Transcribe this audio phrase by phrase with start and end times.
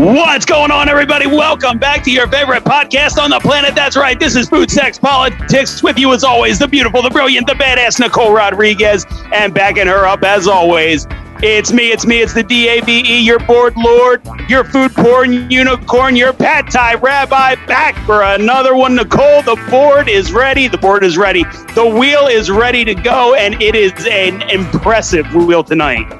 [0.00, 1.26] What's going on, everybody?
[1.26, 3.74] Welcome back to your favorite podcast on the planet.
[3.74, 4.18] That's right.
[4.18, 5.82] This is Food, Sex, Politics.
[5.82, 9.04] With you, as always, the beautiful, the brilliant, the badass Nicole Rodriguez.
[9.30, 11.06] And backing her up, as always,
[11.42, 12.88] it's me, it's me, it's the DAVE,
[13.22, 18.94] your board lord, your food porn unicorn, your pad thai rabbi, back for another one.
[18.94, 20.66] Nicole, the board is ready.
[20.66, 21.44] The board is ready.
[21.74, 26.10] The wheel is ready to go, and it is an impressive wheel tonight.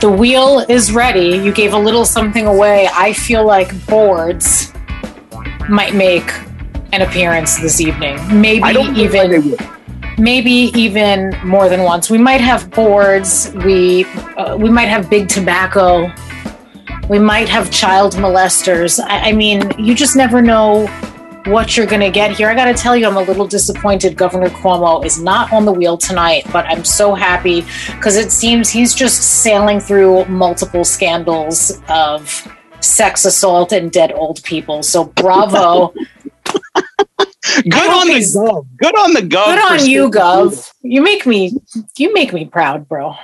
[0.00, 1.36] The wheel is ready.
[1.38, 2.88] You gave a little something away.
[2.94, 4.72] I feel like boards
[5.68, 6.30] might make
[6.92, 8.16] an appearance this evening.
[8.40, 9.56] Maybe even
[10.16, 12.10] maybe even more than once.
[12.10, 13.52] We might have boards.
[13.64, 14.04] We
[14.36, 16.12] uh, we might have big tobacco.
[17.08, 19.00] We might have child molesters.
[19.02, 20.86] I, I mean, you just never know
[21.48, 22.48] what you're going to get here.
[22.48, 24.16] I got to tell you, I'm a little disappointed.
[24.16, 28.68] Governor Cuomo is not on the wheel tonight, but I'm so happy because it seems
[28.68, 32.46] he's just sailing through multiple scandals of
[32.80, 34.82] sex assault and dead old people.
[34.82, 35.88] So bravo.
[37.68, 38.66] good on the gov.
[38.76, 39.46] Good on the gov.
[39.46, 40.72] Good on you, gov.
[40.82, 41.56] You make me
[41.96, 43.14] you make me proud, bro.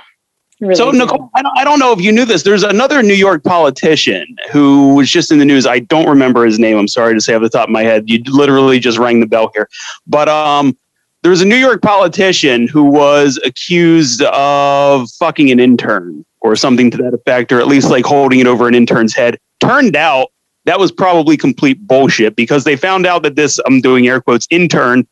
[0.65, 2.43] Really so, Nicole, I don't, I don't know if you knew this.
[2.43, 5.67] There's another New York politician who was just in the news.
[5.67, 6.77] I don't remember his name.
[6.77, 8.09] I'm sorry to say off the top of my head.
[8.09, 9.69] You literally just rang the bell here.
[10.07, 10.77] But um,
[11.21, 16.91] there was a New York politician who was accused of fucking an intern or something
[16.91, 19.37] to that effect, or at least like holding it over an intern's head.
[19.59, 20.31] Turned out
[20.65, 24.47] that was probably complete bullshit because they found out that this, I'm doing air quotes,
[24.49, 25.07] intern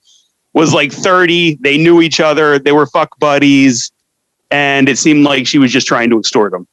[0.54, 1.60] was like 30.
[1.62, 2.60] They knew each other.
[2.60, 3.92] They were fuck buddies
[4.52, 6.68] and it seemed like she was just trying to extort him.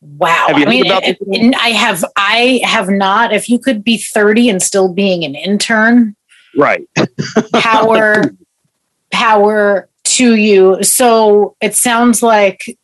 [0.00, 0.46] Wow.
[0.48, 3.32] I mean, it, I have, I have not.
[3.32, 6.14] If you could be 30 and still being an intern,
[6.56, 6.88] right?
[7.54, 8.22] power,
[9.10, 10.82] power to you.
[10.82, 12.78] So it sounds like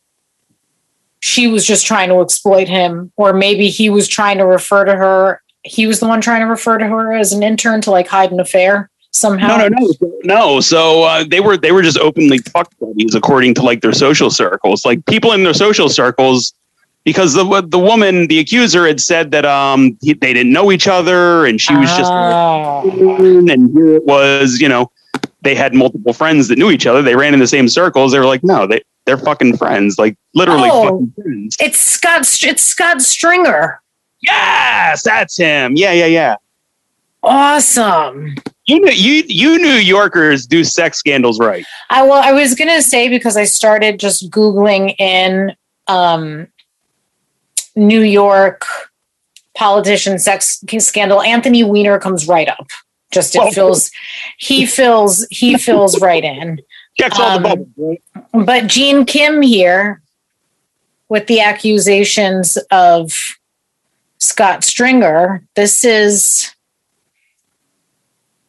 [1.21, 4.95] she was just trying to exploit him, or maybe he was trying to refer to
[4.95, 5.41] her.
[5.63, 8.33] He was the one trying to refer to her as an intern to like hide
[8.33, 9.57] an affair somehow?
[9.57, 10.61] No, no, no, no.
[10.61, 14.31] So uh, they were they were just openly fuck buddies according to like their social
[14.31, 14.85] circles.
[14.85, 16.53] Like people in their social circles,
[17.05, 20.89] because the the woman, the accuser, had said that um he, they didn't know each
[20.89, 22.83] other, and she was just oh.
[23.49, 24.91] and here it was, you know,
[25.43, 27.03] they had multiple friends that knew each other.
[27.03, 28.13] They ran in the same circles.
[28.13, 31.57] They were like, no, they they're fucking friends, like literally oh, fucking friends.
[31.61, 32.21] It's Scott.
[32.43, 33.81] It's Scott Stringer.
[34.21, 35.77] Yes, that's him.
[35.77, 36.37] Yeah, yeah, yeah.
[37.23, 38.35] Awesome.
[38.67, 41.67] You know, you you New Yorkers do sex scandals right.
[41.91, 45.55] I well, I was gonna say because I started just googling in
[45.87, 46.49] um,
[47.77, 48.65] New York
[49.55, 51.23] politician sex scandal.
[51.23, 52.69] Anthony Weiner comes right up.
[53.11, 53.51] Just it oh.
[53.53, 53.91] fills,
[54.39, 56.61] he fills, he fills right in.
[56.99, 57.69] Checks all um, the bubbles.
[57.77, 58.47] Right?
[58.47, 60.03] But Jean Kim here
[61.09, 63.13] with the accusations of
[64.19, 65.47] Scott Stringer.
[65.55, 66.54] This is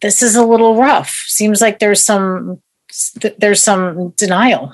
[0.01, 1.09] this is a little rough.
[1.27, 2.61] Seems like there's some
[3.37, 4.73] there's some denial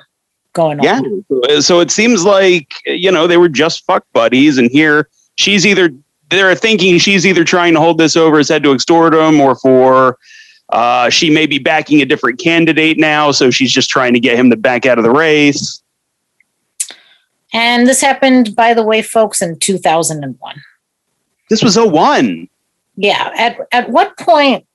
[0.53, 1.23] going on.
[1.39, 1.59] Yeah.
[1.59, 5.89] So it seems like you know they were just fuck buddies, and here she's either
[6.29, 9.55] they're thinking she's either trying to hold this over his head to extort him, or
[9.55, 10.17] for
[10.69, 14.37] uh, she may be backing a different candidate now, so she's just trying to get
[14.37, 15.81] him to back out of the race.
[17.53, 20.61] And this happened, by the way, folks, in 2001.
[21.49, 22.47] This was 01.
[22.95, 23.31] Yeah.
[23.35, 24.65] At at what point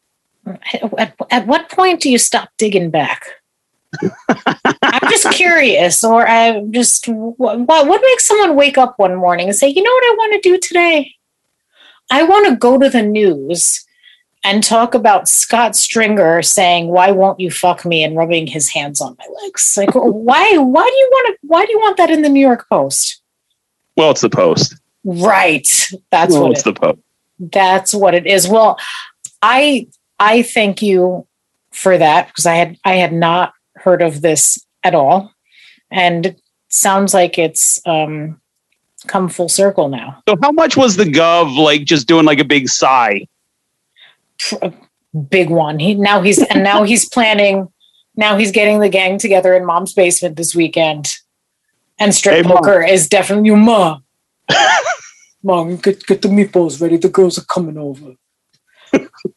[0.99, 3.27] at, at what point do you stop digging back?
[4.83, 9.57] I'm just curious, or I'm just what, what makes someone wake up one morning and
[9.57, 11.15] say, you know what I want to do today?
[12.11, 13.85] I want to go to the news
[14.45, 19.01] and talk about Scott Stringer saying, "Why won't you fuck me?" and rubbing his hands
[19.01, 19.77] on my legs.
[19.77, 20.57] Like, why?
[20.57, 21.47] Why do you want to?
[21.47, 23.21] Why do you want that in the New York Post?
[23.97, 25.67] Well, it's the Post, right?
[26.11, 26.99] That's well, what it's it, the Post.
[27.41, 28.47] That's what it is.
[28.47, 28.79] Well,
[29.43, 31.27] I I thank you
[31.73, 35.33] for that because I had I had not heard of this at all,
[35.91, 38.41] and it sounds like it's um,
[39.07, 40.23] come full circle now.
[40.29, 41.85] So, how much was the gov like?
[41.85, 43.27] Just doing like a big sigh.
[44.63, 44.73] A
[45.31, 45.79] big one.
[45.79, 47.69] He now he's and now he's planning.
[48.17, 51.15] Now he's getting the gang together in mom's basement this weekend,
[51.99, 52.89] and strip hey, poker mom.
[52.89, 53.99] is definitely you, ma.
[55.43, 56.97] mom, get get the meatballs ready.
[56.97, 58.15] The girls are coming over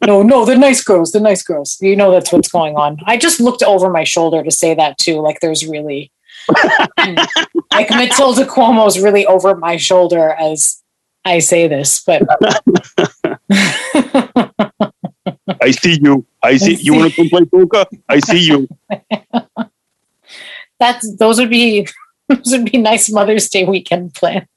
[0.06, 1.78] no, no, the nice girls, the nice girls.
[1.81, 2.98] You know that's what's going on.
[3.06, 5.20] I just looked over my shoulder to say that too.
[5.20, 6.12] Like there's really
[6.98, 10.81] like Matilda Cuomo's really over my shoulder as
[11.26, 12.24] I say this, but
[15.62, 16.26] I see you.
[16.42, 17.86] I see you want to come play poker?
[18.08, 18.68] I see you.
[20.80, 21.88] That's those would be
[22.30, 24.48] those would be nice Mother's Day weekend plans.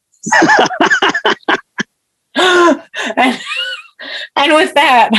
[2.36, 3.40] and,
[4.52, 5.10] and with that,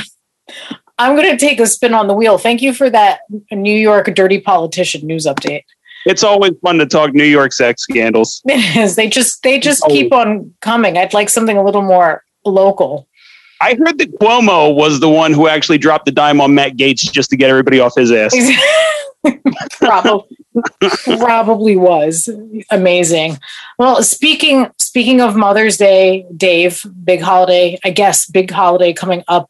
[0.97, 2.37] I'm going to take a spin on the wheel.
[2.37, 3.21] Thank you for that
[3.51, 5.63] New York dirty politician news update.
[6.05, 8.41] It's always fun to talk New York sex scandals.
[8.45, 8.95] It is.
[8.95, 10.97] They just they just keep on coming.
[10.97, 13.07] I'd like something a little more local.
[13.63, 17.09] I heard that Cuomo was the one who actually dropped the dime on Matt Gaetz
[17.09, 18.35] just to get everybody off his ass.
[19.79, 20.37] probably
[21.17, 22.29] probably was
[22.71, 23.39] amazing.
[23.79, 29.49] Well, speaking speaking of Mother's Day, Dave, big holiday, I guess big holiday coming up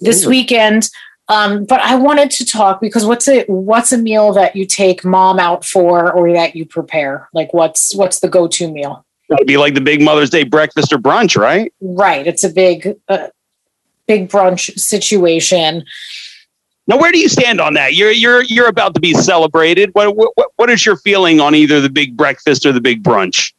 [0.00, 0.88] this weekend.
[1.28, 5.04] Um, but I wanted to talk because what's a what's a meal that you take
[5.04, 7.28] mom out for or that you prepare?
[7.34, 9.04] Like what's what's the go to meal?
[9.28, 11.72] That'd be like the big Mother's Day breakfast or brunch, right?
[11.80, 12.26] Right.
[12.26, 13.28] It's a big uh,
[14.10, 15.84] big brunch situation.
[16.88, 17.94] Now, where do you stand on that?
[17.94, 19.90] You're you're you're about to be celebrated.
[19.92, 23.52] What what what is your feeling on either the big breakfast or the big brunch?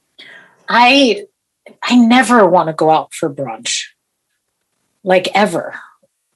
[0.67, 1.25] I
[1.83, 3.83] I never want to go out for brunch,
[5.05, 5.79] like ever.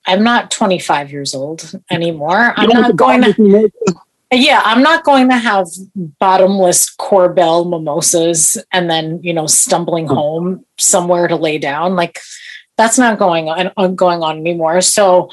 [0.07, 2.53] I'm not 25 years old anymore.
[2.55, 3.69] I'm not going to.
[4.31, 10.13] Yeah, I'm not going to have bottomless Korbel mimosas and then you know stumbling hmm.
[10.13, 11.97] home somewhere to lay down.
[11.97, 12.19] Like
[12.77, 14.81] that's not going on going on anymore.
[14.81, 15.29] So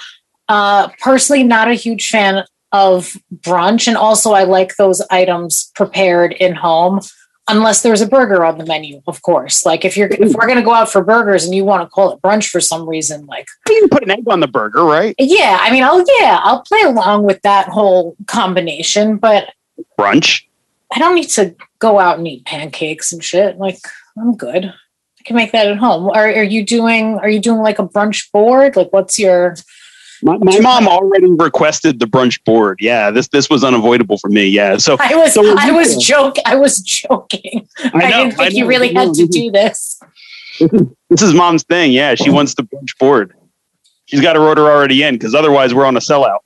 [0.48, 6.32] uh, personally, not a huge fan of brunch, and also I like those items prepared
[6.32, 7.00] in home
[7.48, 9.66] unless there's a burger on the menu, of course.
[9.66, 12.12] Like if you're if we're gonna go out for burgers and you want to call
[12.12, 15.14] it brunch for some reason, like you can put an egg on the burger, right?
[15.18, 19.52] Yeah, I mean, I'll yeah, I'll play along with that whole combination, but
[19.98, 20.44] brunch.
[20.94, 23.58] I don't need to go out and eat pancakes and shit.
[23.58, 23.78] Like
[24.18, 24.72] I'm good.
[25.24, 26.10] Can make that at home.
[26.10, 27.18] Are, are you doing?
[27.18, 28.76] Are you doing like a brunch board?
[28.76, 29.56] Like, what's your
[30.22, 32.78] my, my mom already requested the brunch board.
[32.80, 34.46] Yeah, this this was unavoidable for me.
[34.46, 36.44] Yeah, so I was so I was joking.
[36.46, 37.68] I was joking.
[37.78, 40.00] I, know, I didn't think I you really had to do this.
[41.10, 41.92] This is mom's thing.
[41.92, 43.34] Yeah, she wants the brunch board.
[44.06, 46.38] She's got her order already in because otherwise we're on a sellout.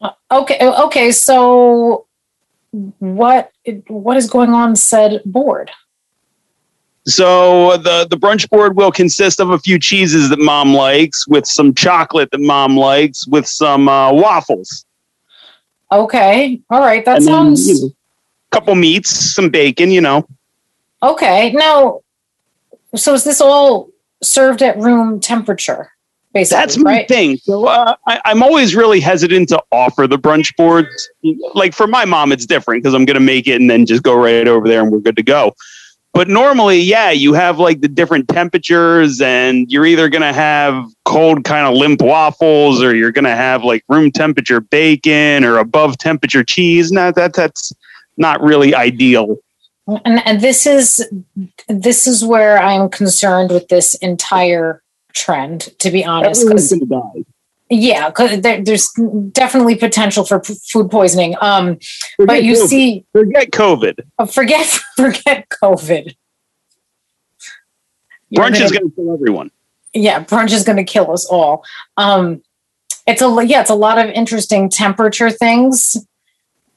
[0.00, 0.58] Uh, okay.
[0.60, 1.10] Okay.
[1.12, 2.06] So
[2.98, 3.50] what
[3.88, 5.70] what is going on said board?
[7.04, 11.46] So the the brunch board will consist of a few cheeses that mom likes, with
[11.46, 14.84] some chocolate that mom likes, with some uh, waffles.
[15.90, 17.66] Okay, all right, that and sounds.
[17.66, 17.94] Then, you know,
[18.52, 20.28] couple meats, some bacon, you know.
[21.02, 22.00] Okay, now,
[22.94, 23.90] so is this all
[24.22, 25.90] served at room temperature?
[26.32, 27.08] Basically, That's my right?
[27.08, 27.36] thing.
[27.38, 31.10] So uh, I, I'm always really hesitant to offer the brunch boards.
[31.54, 34.02] Like for my mom, it's different because I'm going to make it and then just
[34.02, 35.54] go right over there and we're good to go.
[36.14, 40.84] But normally, yeah, you have like the different temperatures, and you're either going to have
[41.06, 45.56] cold, kind of limp waffles, or you're going to have like room temperature bacon or
[45.56, 46.92] above temperature cheese.
[46.92, 47.72] Now that that's
[48.18, 49.38] not really ideal.
[49.86, 51.10] And, and this is
[51.68, 54.82] this is where I'm concerned with this entire
[55.14, 55.70] trend.
[55.78, 56.72] To be honest, because
[57.72, 58.90] yeah, because there, there's
[59.32, 61.34] definitely potential for p- food poisoning.
[61.40, 61.78] Um,
[62.18, 62.68] but you COVID.
[62.68, 64.00] see, forget COVID.
[64.18, 64.66] Uh, forget
[64.96, 66.14] forget COVID.
[68.34, 69.50] Brunch gonna, is going to kill everyone.
[69.94, 71.64] Yeah, brunch is going to kill us all.
[71.96, 72.42] Um,
[73.06, 75.96] it's a yeah, it's a lot of interesting temperature things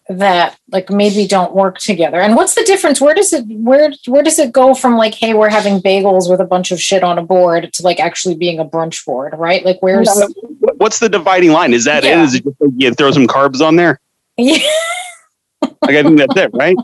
[0.08, 2.22] that like maybe don't work together.
[2.22, 3.02] And what's the difference?
[3.02, 6.40] Where does it where where does it go from like, hey, we're having bagels with
[6.40, 9.66] a bunch of shit on a board to like actually being a brunch board, right?
[9.66, 10.10] Like where's
[10.78, 11.74] what's the dividing line?
[11.74, 12.22] Is that yeah.
[12.22, 12.26] it?
[12.26, 14.00] Is it just like you throw some carbs on there?
[14.38, 14.58] Yeah.
[15.62, 16.76] like I think that's it, right?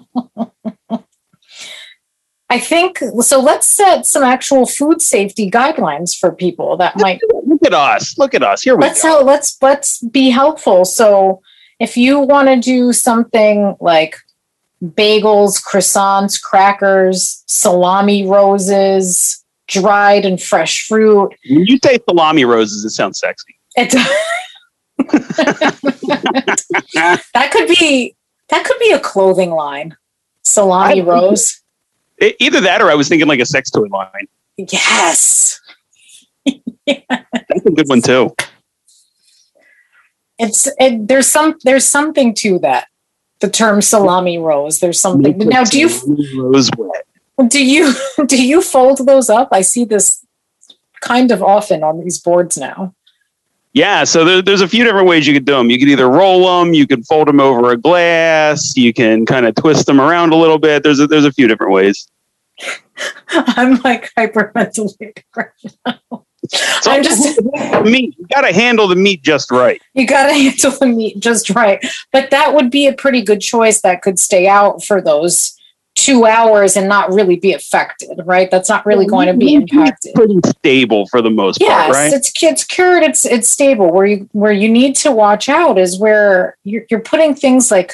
[2.50, 3.40] I think so.
[3.40, 8.18] Let's set some actual food safety guidelines for people that might look at us.
[8.18, 8.62] Look at us.
[8.62, 9.22] Here we let's go.
[9.24, 10.84] Let's let's be helpful.
[10.84, 11.42] So
[11.82, 14.16] if you want to do something like
[14.84, 21.34] bagels, croissants, crackers, salami roses, dried and fresh fruit.
[21.50, 23.58] When you say salami roses, it sounds sexy.
[23.76, 23.90] It
[27.34, 28.16] that could be
[28.50, 29.98] that could be a clothing line.
[30.44, 31.64] Salami I, rose.
[32.40, 34.28] Either that or I was thinking like a sex toy line.
[34.58, 35.60] Yes.
[36.46, 36.60] yes.
[37.10, 38.36] That's a good one too
[40.42, 42.88] it's it, there's some there's something to that.
[43.40, 44.80] The term salami rose.
[44.80, 45.38] There's something.
[45.38, 45.90] Now, do you
[46.38, 47.06] rose wet?
[47.48, 47.94] Do you
[48.26, 49.50] do you fold those up?
[49.52, 50.26] I see this
[51.02, 52.94] kind of often on these boards now.
[53.74, 55.70] Yeah, so there, there's a few different ways you could do them.
[55.70, 59.46] You could either roll them, you could fold them over a glass, you can kind
[59.46, 60.84] of twist them around a little bit.
[60.84, 62.06] There's a, there's a few different ways.
[63.30, 65.48] I'm like hyperventilating right
[65.86, 66.26] now.
[66.82, 67.42] So I'm just
[67.84, 68.16] meat.
[68.18, 69.82] You got to handle the meat just right.
[69.94, 71.84] You got to handle the meat just right.
[72.12, 75.58] But that would be a pretty good choice that could stay out for those
[75.96, 78.50] two hours and not really be affected, right?
[78.50, 79.80] That's not really going to be mm-hmm.
[79.80, 80.14] impacted.
[80.16, 82.14] Pretty stable for the most yes, part, right?
[82.14, 83.04] it's it's cured.
[83.04, 83.92] It's it's stable.
[83.92, 87.94] Where you where you need to watch out is where you're you're putting things like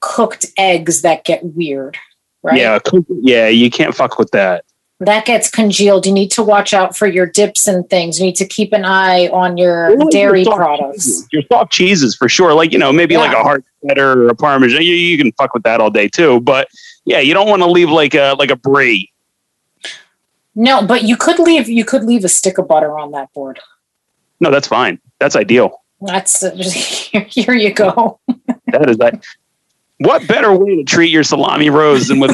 [0.00, 1.96] cooked eggs that get weird,
[2.42, 2.58] right?
[2.58, 2.78] Yeah,
[3.20, 4.64] yeah, you can't fuck with that.
[5.00, 6.06] That gets congealed.
[6.06, 8.18] You need to watch out for your dips and things.
[8.18, 11.04] You need to keep an eye on your Really, dairy your products.
[11.04, 11.28] cheeses.
[11.32, 12.52] Your soft cheeses for sure.
[12.52, 14.82] Like, you know, maybe like a hard cheddar or a parmesan.
[14.82, 16.40] You, you can fuck with that all day too.
[16.40, 16.68] But
[17.04, 19.12] yeah, you don't want to leave like a like a brie.
[20.54, 23.60] No, but you could leave you could leave a stick of butter on that board.
[24.40, 25.00] No, that's fine.
[25.20, 25.82] That's ideal.
[26.00, 26.40] That's
[27.10, 28.18] here, here you go.
[28.66, 29.24] That is that.
[29.98, 32.30] What better way to treat your salami rose than with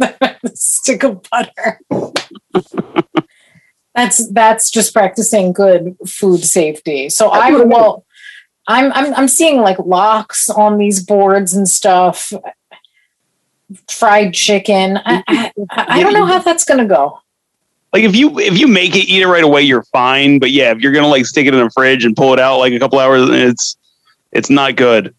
[0.58, 1.80] stick of butter.
[3.94, 7.08] that's that's just practicing good food safety.
[7.08, 7.72] So I what it is.
[7.72, 8.04] well,
[8.66, 12.32] I'm I'm I'm seeing like lox on these boards and stuff.
[13.90, 14.98] Fried chicken.
[15.04, 17.20] I, I, I don't know how that's gonna go.
[17.92, 20.70] like if you if you make it eat it right away you're fine but yeah
[20.70, 22.78] if you're gonna like stick it in the fridge and pull it out like a
[22.78, 23.76] couple hours it's
[24.32, 25.14] it's not good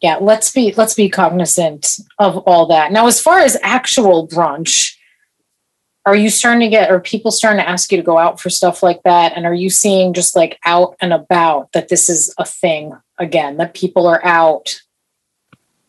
[0.00, 2.92] Yeah, let's be let's be cognizant of all that.
[2.92, 4.96] Now, as far as actual brunch,
[6.06, 8.50] are you starting to get are people starting to ask you to go out for
[8.50, 9.32] stuff like that?
[9.34, 13.56] And are you seeing just like out and about that this is a thing again,
[13.56, 14.80] that people are out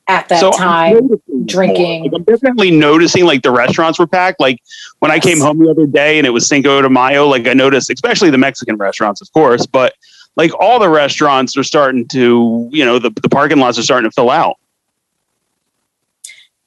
[0.07, 1.21] at that So I'm time?
[1.45, 2.03] drinking.
[2.03, 4.39] Like, I'm definitely noticing like the restaurants were packed.
[4.39, 4.59] Like
[4.99, 7.53] when I came home the other day and it was Cinco de Mayo, like I
[7.53, 9.93] noticed, especially the Mexican restaurants, of course, but
[10.35, 14.09] like all the restaurants are starting to, you know, the, the parking lots are starting
[14.09, 14.57] to fill out.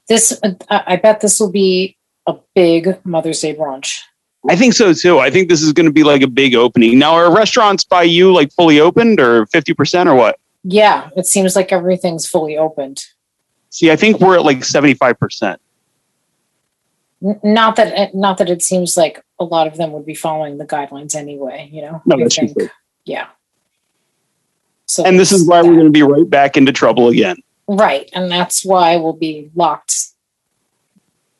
[0.08, 1.96] This I bet this will be
[2.26, 4.00] a big Mother's Day brunch.
[4.48, 5.18] I think so too.
[5.18, 6.98] I think this is going to be like a big opening.
[6.98, 10.38] Now, are restaurants by you like fully opened or 50% or what?
[10.64, 13.04] Yeah, it seems like everything's fully opened.
[13.70, 15.58] See, I think we're at like 75%.
[17.22, 20.14] N- not that it, not that it seems like a lot of them would be
[20.14, 22.68] following the guidelines anyway you know No, that's think- true.
[23.04, 23.26] yeah
[24.88, 27.36] so And this is why we're going to be right back into trouble again.
[27.68, 30.06] right and that's why we'll be locked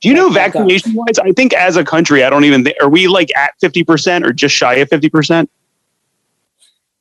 [0.01, 1.19] Do you know vaccination wise?
[1.19, 4.33] I think as a country, I don't even think, are we like at 50% or
[4.33, 5.49] just shy of 50%?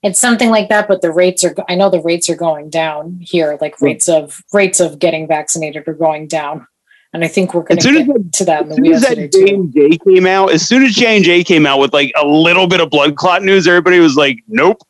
[0.04, 3.18] it's something like that but the rates are i know the rates are going down
[3.20, 6.66] here like rates of rates of getting vaccinated are going down
[7.14, 9.02] and i think we're going to get that- to that in As the soon as
[9.02, 9.32] that
[9.74, 12.68] J&J came out, as soon as J and J came out with like a little
[12.68, 14.82] bit of blood clot news, everybody was like, "Nope,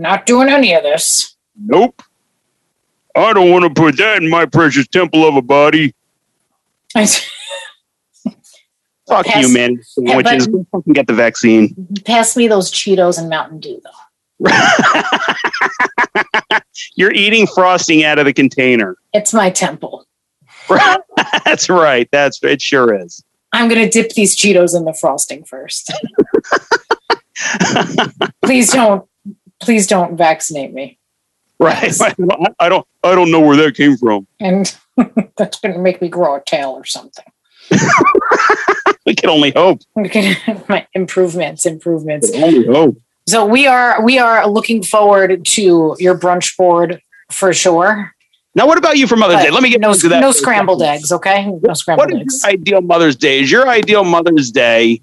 [0.00, 2.02] not doing any of this nope,
[3.14, 5.94] I don't want to put that in my precious temple of a body."
[6.94, 7.08] Fuck
[9.26, 9.80] Pass- you, man.
[9.82, 10.48] Sandwiches.
[10.48, 11.74] but- fucking get the vaccine.
[12.04, 13.90] pass me those cheetos and mountain dew though
[16.96, 18.96] You're eating frosting out of the container.
[19.12, 20.06] it's my temple
[21.44, 22.08] That's right.
[22.12, 22.62] That's it.
[22.62, 23.22] Sure is.
[23.52, 25.92] i'm going to dip these cheetos in the frosting first
[28.42, 29.04] please don't
[29.60, 30.96] please don't vaccinate me
[31.58, 31.92] Right.
[32.58, 32.86] I don't.
[33.04, 34.26] I don't know where that came from.
[34.40, 34.74] and
[35.36, 37.24] that's going to make me grow a tail or something
[39.06, 39.80] We can only hope.
[40.68, 42.96] my improvements improvements We can only hope.
[43.28, 47.00] so we are we are looking forward to your brunch board
[47.30, 48.12] for sure
[48.54, 49.50] Now, what about you for Mother's But Day?
[49.50, 50.20] Let me get no, into that.
[50.20, 53.40] no scrambled eggs okay no What scrambled is eggs your ideal Mother's Day?
[53.40, 55.02] Is your ideal Mother's Day,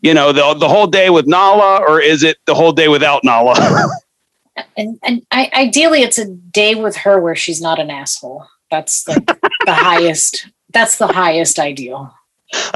[0.00, 3.24] you know, the the whole day with Nala, or is it the whole day without
[3.24, 3.54] Nala?
[4.76, 9.06] and, and I, ideally it's a day with her where she's not an asshole that's
[9.08, 9.38] like the
[9.68, 12.12] highest that's the highest ideal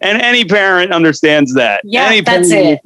[0.00, 1.80] and any parent understands that.
[1.84, 2.80] Yeah, any that's it.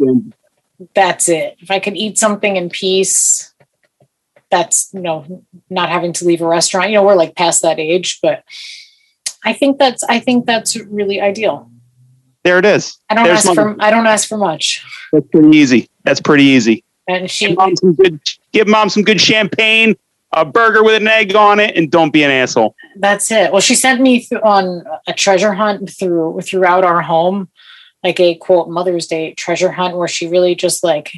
[0.95, 3.55] that's it if i could eat something in peace
[4.51, 7.79] that's you know not having to leave a restaurant you know we're like past that
[7.79, 8.43] age but
[9.45, 11.71] i think that's i think that's really ideal
[12.45, 12.99] There it is.
[13.11, 15.89] i don't There's ask for i don't ask for much That's pretty easy.
[16.05, 16.85] That's pretty easy.
[17.09, 18.21] and she Give mom some good.
[18.53, 19.95] Give mom some good champagne,
[20.33, 22.75] a burger with an egg on it, and don't be an asshole.
[22.99, 23.53] That's it.
[23.53, 27.49] Well, she sent me th- on a treasure hunt through throughout our home,
[28.03, 31.13] like a quote Mother's Day treasure hunt, where she really just like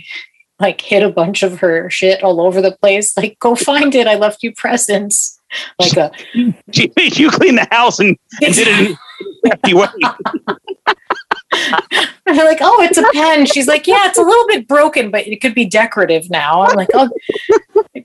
[0.61, 3.16] like hit a bunch of her shit all over the place.
[3.16, 4.07] Like, go find it.
[4.07, 5.40] I left you presents.
[5.78, 6.11] Like a
[6.73, 8.97] She made you clean the house and, and did it in
[9.45, 10.94] a hefty
[11.91, 12.09] way.
[12.27, 13.47] I'm like, oh, it's a pen.
[13.47, 16.63] She's like, yeah, it's a little bit broken, but it could be decorative now.
[16.63, 17.11] I'm like, oh,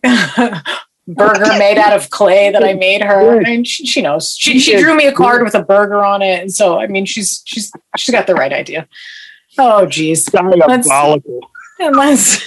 [1.08, 3.42] burger made out of clay that I made her.
[3.42, 4.36] And she, she knows.
[4.38, 6.42] She, she drew me a card with a burger on it.
[6.42, 8.88] And so, I mean, she's she's she's got the right idea.
[9.58, 10.26] Oh, geez.
[10.26, 11.42] Diabolical.
[11.80, 12.46] And let's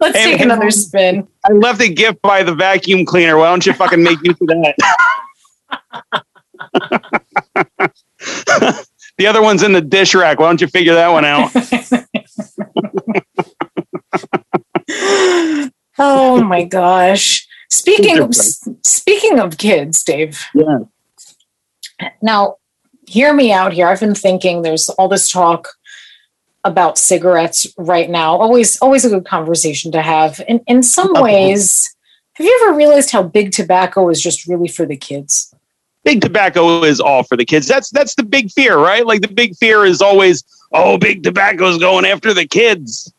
[0.00, 1.26] let's Hey, take another spin.
[1.44, 3.36] I left a gift by the vacuum cleaner.
[3.36, 4.76] Why don't you fucking make use of that?
[9.20, 10.40] the other one's in the dish rack.
[10.40, 11.50] Why don't you figure that one out?
[15.98, 17.46] oh my gosh.
[17.68, 20.42] Speaking of, speaking of kids, Dave.
[20.54, 20.78] Yeah.
[22.22, 22.56] Now,
[23.06, 23.88] hear me out here.
[23.88, 25.68] I've been thinking there's all this talk
[26.64, 28.36] about cigarettes right now.
[28.36, 30.40] Always always a good conversation to have.
[30.48, 31.94] In in some ways,
[32.32, 35.49] have you ever realized how big tobacco is just really for the kids?
[36.04, 37.66] Big tobacco is all for the kids.
[37.66, 39.06] That's that's the big fear, right?
[39.06, 43.12] Like the big fear is always, oh, big tobacco is going after the kids.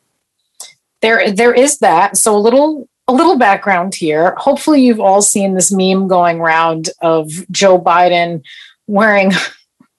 [1.02, 2.18] There there is that.
[2.18, 4.36] So a little a little background here.
[4.38, 8.42] Hopefully you've all seen this meme going around of Joe Biden
[8.88, 9.32] wearing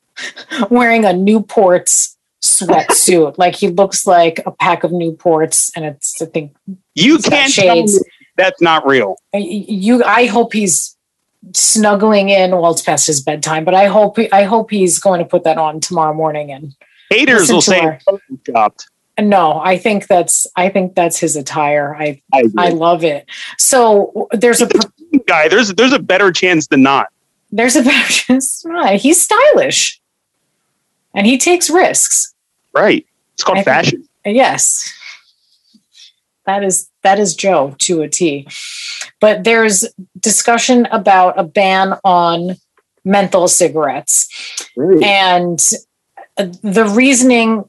[0.71, 3.39] wearing a Newport's sweatsuit.
[3.39, 6.55] like he looks like a pack of Newports, and it's I think
[6.95, 8.03] you can't shades.
[8.37, 9.17] that's not real.
[9.35, 10.92] You, I hope he's
[11.53, 12.53] snuggling in.
[12.53, 15.59] Well, it's past his bedtime, but I hope I hope he's going to put that
[15.59, 16.53] on tomorrow morning.
[16.53, 16.75] And
[17.11, 17.99] haters will say
[18.47, 18.89] chopped.
[19.21, 21.95] No, I think that's I think that's his attire.
[21.95, 23.27] I I, I love it.
[23.59, 24.69] So there's a
[25.27, 25.49] guy.
[25.49, 27.09] There's there's a better chance than not.
[27.51, 28.65] There's a better chance.
[28.67, 29.01] Right.
[29.01, 30.01] He's stylish,
[31.15, 32.35] and he takes risks.
[32.73, 33.07] Right.
[33.35, 34.09] It's called I fashion.
[34.25, 34.93] Think, yes.
[36.47, 38.49] That is that is Joe to a T.
[39.23, 39.87] But there's
[40.19, 42.57] discussion about a ban on
[43.05, 44.29] menthol cigarettes.
[44.77, 45.05] Really?
[45.05, 45.59] And
[46.37, 47.65] the reasoning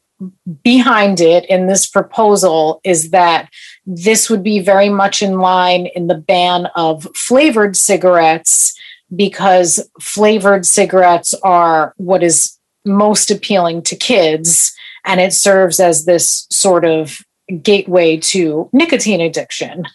[0.64, 3.50] behind it in this proposal is that
[3.86, 8.74] this would be very much in line in the ban of flavored cigarettes
[9.16, 14.74] because flavored cigarettes are what is most appealing to kids
[15.06, 17.20] and it serves as this sort of
[17.62, 19.86] gateway to nicotine addiction.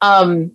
[0.00, 0.52] Um,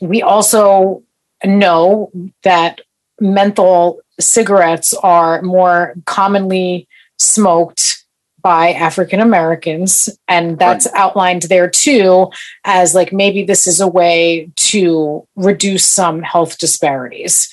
[0.00, 1.02] we also
[1.44, 2.10] know
[2.42, 2.80] that
[3.20, 6.88] menthol cigarettes are more commonly
[7.18, 8.04] smoked
[8.42, 10.08] by African Americans.
[10.28, 10.94] And that's right.
[10.94, 12.30] outlined there too,
[12.64, 17.52] as like maybe this is a way to reduce some health disparities.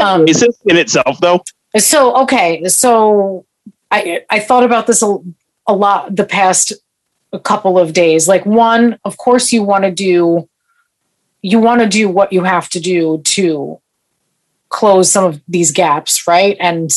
[0.00, 1.44] Um, is it in itself though?
[1.76, 2.66] So, okay.
[2.68, 3.46] So
[3.90, 5.16] I, I thought about this a,
[5.68, 6.72] a lot the past
[7.44, 8.26] couple of days.
[8.26, 10.48] Like, one, of course, you want to do
[11.42, 13.80] you want to do what you have to do to
[14.68, 16.56] close some of these gaps, right?
[16.58, 16.90] And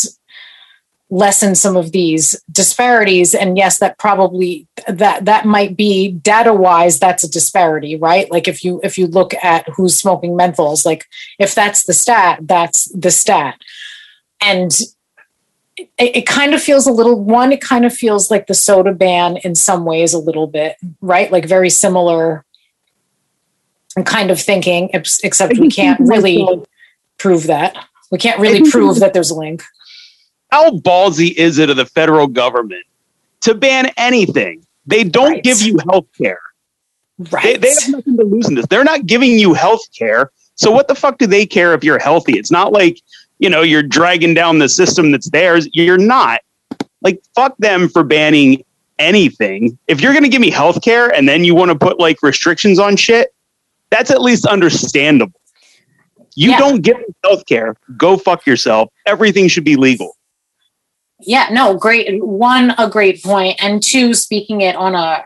[1.11, 3.35] lessen some of these disparities.
[3.35, 8.29] And yes that probably that that might be data wise that's a disparity right?
[8.31, 11.05] Like if you if you look at who's smoking menthols like
[11.37, 13.59] if that's the stat that's the stat.
[14.41, 14.71] And
[15.77, 18.93] it, it kind of feels a little one it kind of feels like the soda
[18.93, 21.31] ban in some ways a little bit right?
[21.31, 22.44] Like very similar
[24.03, 26.45] kind of thinking except we can't really
[27.17, 27.77] prove that
[28.11, 29.63] we can't really prove that there's a link
[30.55, 32.85] how ballsy is it of the federal government
[33.41, 34.65] to ban anything?
[34.85, 35.43] They don't right.
[35.43, 36.39] give you health care.
[37.29, 37.43] Right.
[37.43, 38.65] They, they have nothing to lose in this.
[38.67, 40.31] They're not giving you health care.
[40.55, 42.39] So what the fuck do they care if you're healthy?
[42.39, 43.01] It's not like,
[43.39, 45.67] you know, you're dragging down the system that's theirs.
[45.73, 46.39] You're not.
[47.01, 48.63] Like, fuck them for banning
[48.97, 49.77] anything.
[49.87, 52.23] If you're going to give me health care and then you want to put like
[52.23, 53.34] restrictions on shit,
[53.89, 55.39] that's at least understandable.
[56.35, 56.59] You yeah.
[56.59, 58.89] don't get health care, go fuck yourself.
[59.05, 60.17] Everything should be legal.
[61.21, 62.23] Yeah, no, great.
[62.23, 65.25] One, a great point, and two, speaking it on a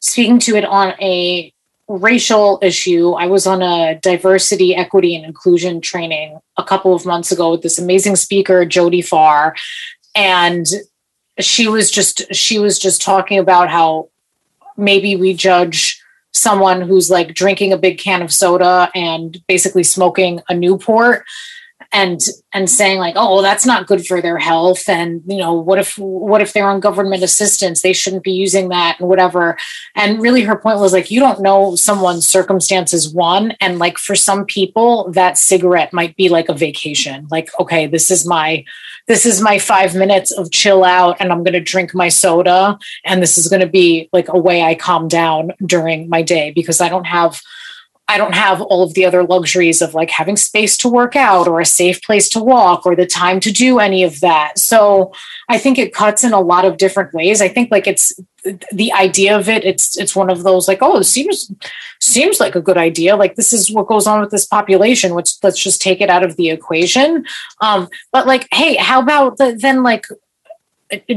[0.00, 1.52] speaking to it on a
[1.86, 3.12] racial issue.
[3.12, 7.62] I was on a diversity, equity, and inclusion training a couple of months ago with
[7.62, 9.54] this amazing speaker, Jody Farr,
[10.14, 10.66] and
[11.38, 14.08] she was just she was just talking about how
[14.76, 15.99] maybe we judge
[16.32, 21.24] someone who's like drinking a big can of soda and basically smoking a Newport
[21.92, 22.20] and
[22.52, 24.88] and saying like oh well, that's not good for their health.
[24.88, 27.82] And you know what if what if they're on government assistance?
[27.82, 29.58] They shouldn't be using that and whatever.
[29.96, 33.52] And really her point was like you don't know someone's circumstances one.
[33.60, 37.26] And like for some people that cigarette might be like a vacation.
[37.30, 38.64] Like okay this is my
[39.10, 42.78] this is my five minutes of chill out and i'm going to drink my soda
[43.04, 46.52] and this is going to be like a way i calm down during my day
[46.52, 47.42] because i don't have
[48.06, 51.46] I don't have all of the other luxuries of like having space to work out
[51.46, 54.58] or a safe place to walk or the time to do any of that.
[54.58, 55.12] So
[55.50, 57.42] I think it cuts in a lot of different ways.
[57.42, 58.14] I think like it's
[58.70, 59.64] the idea of it.
[59.64, 61.52] It's it's one of those like oh it seems
[62.00, 63.16] seems like a good idea.
[63.16, 65.16] Like this is what goes on with this population.
[65.16, 67.26] Which let's just take it out of the equation.
[67.60, 70.06] Um, but like hey, how about the, then like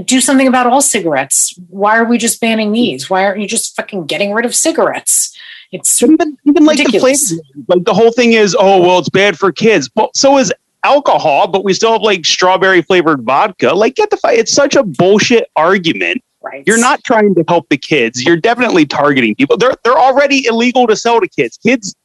[0.04, 1.54] do something about all cigarettes?
[1.70, 3.12] Why are we just banning these?
[3.12, 5.38] Why aren't you just fucking getting rid of cigarettes?
[5.72, 9.38] It's even, even like the flavor, like the whole thing is, oh well, it's bad
[9.38, 9.92] for kids.
[9.96, 10.52] Well, so is
[10.84, 13.74] alcohol, but we still have like strawberry flavored vodka.
[13.74, 14.40] Like, get the fight.
[14.40, 16.24] It's such a bullshit argument.
[16.42, 16.64] Right.
[16.68, 18.24] You're not trying to help the kids.
[18.24, 19.56] You're definitely targeting people.
[19.58, 21.58] They're they're already illegal to sell to kids.
[21.58, 21.96] Kids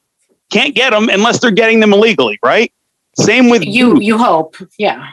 [0.49, 2.71] can't get them unless they're getting them illegally, right?
[3.17, 3.95] Same with you.
[3.95, 4.03] food.
[4.03, 5.07] You hope, yeah,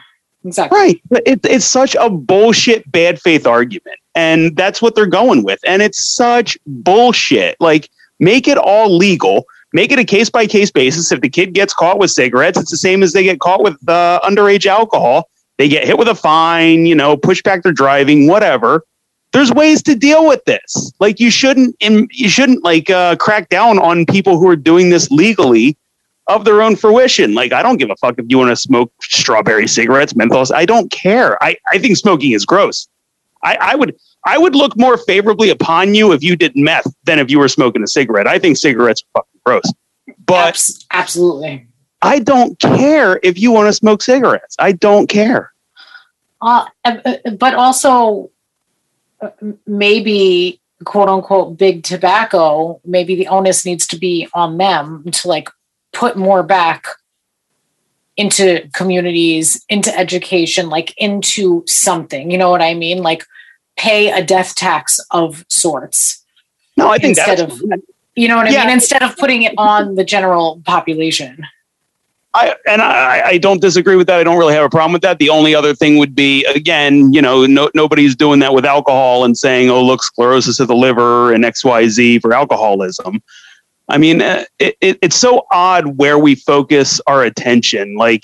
[0.45, 0.77] exactly.
[0.77, 1.01] Right.
[1.09, 3.97] But It, it's such a bullshit bad faith argument.
[4.15, 5.59] And that's what they're going with.
[5.65, 7.57] And it's such bullshit.
[7.59, 9.45] Like, make it all legal.
[9.77, 11.11] Make it a case by case basis.
[11.11, 13.77] If the kid gets caught with cigarettes, it's the same as they get caught with
[13.87, 15.29] uh, underage alcohol.
[15.59, 18.83] They get hit with a fine, you know, push back their driving, whatever.
[19.33, 20.91] There's ways to deal with this.
[20.99, 25.11] Like you shouldn't, you shouldn't like uh, crack down on people who are doing this
[25.11, 25.77] legally
[26.25, 27.35] of their own fruition.
[27.35, 30.51] Like, I don't give a fuck if you want to smoke strawberry cigarettes, menthols.
[30.51, 31.37] I don't care.
[31.43, 32.87] I, I think smoking is gross.
[33.43, 37.19] I, I would I would look more favorably upon you if you did meth than
[37.19, 38.25] if you were smoking a cigarette.
[38.25, 39.73] I think cigarettes are fucking gross.
[40.25, 41.67] But Abs- absolutely.
[42.01, 44.55] I don't care if you want to smoke cigarettes.
[44.59, 45.51] I don't care.
[46.41, 48.29] Uh, uh, but also,
[49.21, 49.29] uh,
[49.65, 52.79] maybe quote unquote big tobacco.
[52.85, 55.49] Maybe the onus needs to be on them to like
[55.91, 56.85] put more back
[58.15, 62.29] into communities, into education, like into something.
[62.29, 63.01] You know what I mean?
[63.01, 63.23] Like
[63.75, 66.23] pay a death tax of sorts.
[66.75, 67.81] No, I think Instead that's, of-
[68.17, 68.61] You know what I Yeah.
[68.65, 68.71] mean?
[68.73, 71.45] Instead of putting it on the general population.
[72.33, 74.19] I and I, I don't disagree with that.
[74.19, 75.17] I don't really have a problem with that.
[75.19, 79.23] The only other thing would be again, you know, no, nobody's doing that with alcohol
[79.23, 83.21] and saying, "Oh, look, sclerosis of the liver and X, Y, Z for alcoholism."
[83.89, 87.95] I mean, uh, it, it, it's so odd where we focus our attention.
[87.95, 88.23] Like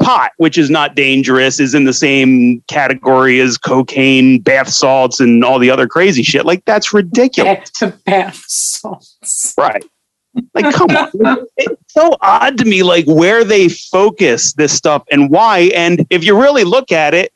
[0.00, 5.44] pot, which is not dangerous, is in the same category as cocaine, bath salts, and
[5.44, 6.44] all the other crazy shit.
[6.44, 7.70] Like that's ridiculous.
[7.72, 9.54] To bath salts.
[9.56, 9.84] Right.
[10.54, 11.46] Like, come on.
[11.56, 15.72] It's so odd to me, like, where they focus this stuff and why.
[15.74, 17.32] And if you really look at it,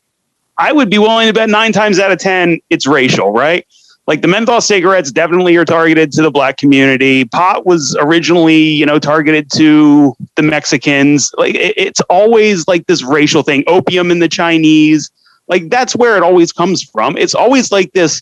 [0.59, 3.67] I would be willing to bet nine times out of 10 it's racial, right?
[4.07, 7.25] Like, the menthol cigarettes definitely are targeted to the black community.
[7.25, 11.33] Pot was originally, you know, targeted to the Mexicans.
[11.39, 13.65] Like, it- it's always like this racial thing.
[13.67, 15.11] Opium in the Chinese.
[15.49, 17.17] Like, that's where it always comes from.
[17.17, 18.21] It's always like this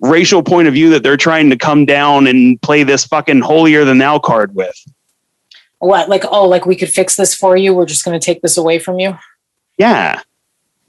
[0.00, 3.84] racial point of view that they're trying to come down and play this fucking holier
[3.84, 4.76] than thou card with.
[5.78, 6.08] What?
[6.08, 7.74] Like, oh, like we could fix this for you.
[7.74, 9.18] We're just going to take this away from you.
[9.78, 10.20] Yeah.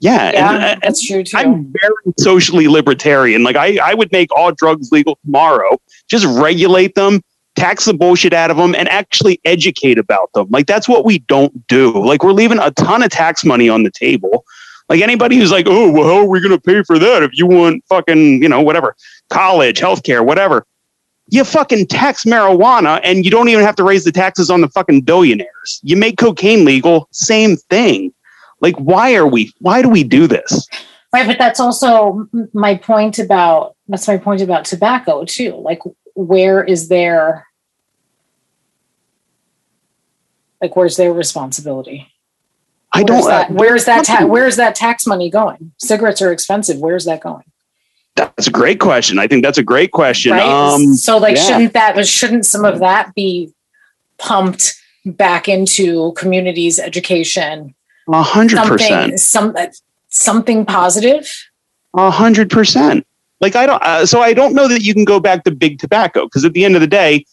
[0.00, 0.32] Yeah.
[0.32, 1.36] Yeah, and, and that's true too.
[1.36, 3.42] I'm very socially libertarian.
[3.42, 5.80] Like I, I would make all drugs legal tomorrow.
[6.08, 7.22] Just regulate them,
[7.56, 10.48] tax the bullshit out of them, and actually educate about them.
[10.50, 11.92] Like that's what we don't do.
[12.04, 14.44] Like we're leaving a ton of tax money on the table.
[14.88, 17.30] Like anybody who's like, oh, well, how are we going to pay for that if
[17.34, 18.94] you want fucking, you know, whatever,
[19.30, 20.64] college, healthcare, whatever.
[21.28, 24.68] You fucking tax marijuana and you don't even have to raise the taxes on the
[24.68, 25.80] fucking billionaires.
[25.82, 28.12] You make cocaine legal, same thing.
[28.60, 30.66] Like, why are we, why do we do this?
[31.12, 35.54] Right, but that's also my point about that's my point about tobacco too.
[35.54, 35.80] Like,
[36.14, 37.46] where is their
[40.60, 42.12] like where's their responsibility?
[42.92, 45.72] I Where's don't, that, uh, where's that ta- where's that tax money going?
[45.78, 46.78] Cigarettes are expensive.
[46.78, 47.44] Where's that going?
[48.14, 49.18] That's a great question.
[49.18, 50.32] I think that's a great question.
[50.32, 50.42] Right.
[50.42, 51.42] Um, so like yeah.
[51.42, 53.52] shouldn't that shouldn't some of that be
[54.18, 57.74] pumped back into communities education?
[58.08, 61.28] A hundred percent, Something some something positive.
[61.94, 63.06] a hundred percent.
[63.40, 65.78] Like I don't, uh, so I don't know that you can go back to big
[65.78, 67.24] tobacco because at the end of the day,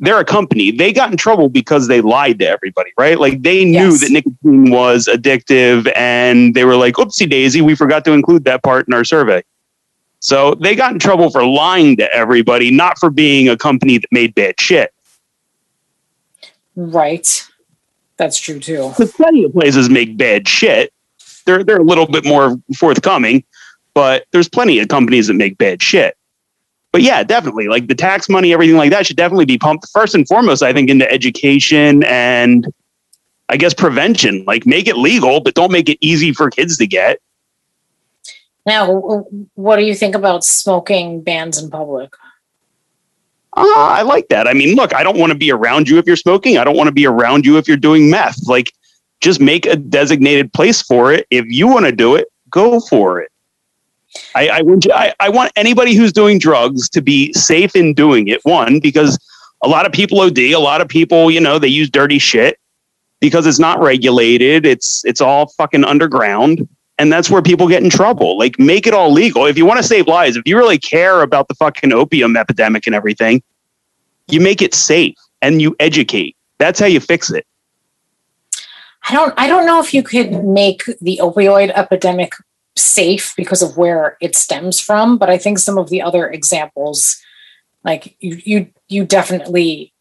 [0.00, 0.72] they're a company.
[0.72, 3.20] They got in trouble because they lied to everybody, right?
[3.20, 4.00] Like they knew Yes.
[4.00, 8.62] that nicotine was addictive, and they were like, "Oopsie daisy, we forgot to include that
[8.64, 9.44] part in our survey."
[10.18, 14.08] So they got in trouble for lying to everybody, not for being a company that
[14.10, 14.92] made bad shit.
[16.74, 17.46] Right.
[18.22, 18.90] That's true too.
[18.90, 20.92] Because plenty of places make bad shit.
[21.44, 23.42] They're they're a little bit more forthcoming,
[23.94, 26.16] but there's plenty of companies that make bad shit.
[26.92, 30.14] But yeah, definitely, like the tax money, everything like that should definitely be pumped first
[30.14, 30.62] and foremost.
[30.62, 32.72] I think into education and
[33.48, 34.44] I guess prevention.
[34.46, 37.18] Like make it legal, but don't make it easy for kids to get.
[38.64, 42.14] Now, what do you think about smoking bans in public?
[43.54, 44.48] Ah, I like that.
[44.48, 46.56] I mean, look, I don't want to be around you if you're smoking.
[46.56, 48.46] I don't want to be around you if you're doing meth.
[48.46, 48.72] Like,
[49.20, 51.26] just make a designated place for it.
[51.30, 53.30] If you want to do it, go for it.
[54.34, 54.62] I, I,
[54.94, 58.40] I, I want anybody who's doing drugs to be safe in doing it.
[58.44, 59.18] One, because
[59.62, 62.58] a lot of people OD, a lot of people, you know, they use dirty shit
[63.20, 64.66] because it's not regulated.
[64.66, 66.68] It's it's all fucking underground.
[67.02, 68.38] And that's where people get in trouble.
[68.38, 69.44] Like, make it all legal.
[69.46, 72.86] If you want to save lives, if you really care about the fucking opium epidemic
[72.86, 73.42] and everything,
[74.28, 76.36] you make it safe and you educate.
[76.58, 77.44] That's how you fix it.
[79.08, 82.34] I don't I don't know if you could make the opioid epidemic
[82.76, 87.20] safe because of where it stems from, but I think some of the other examples
[87.82, 89.92] like you you you definitely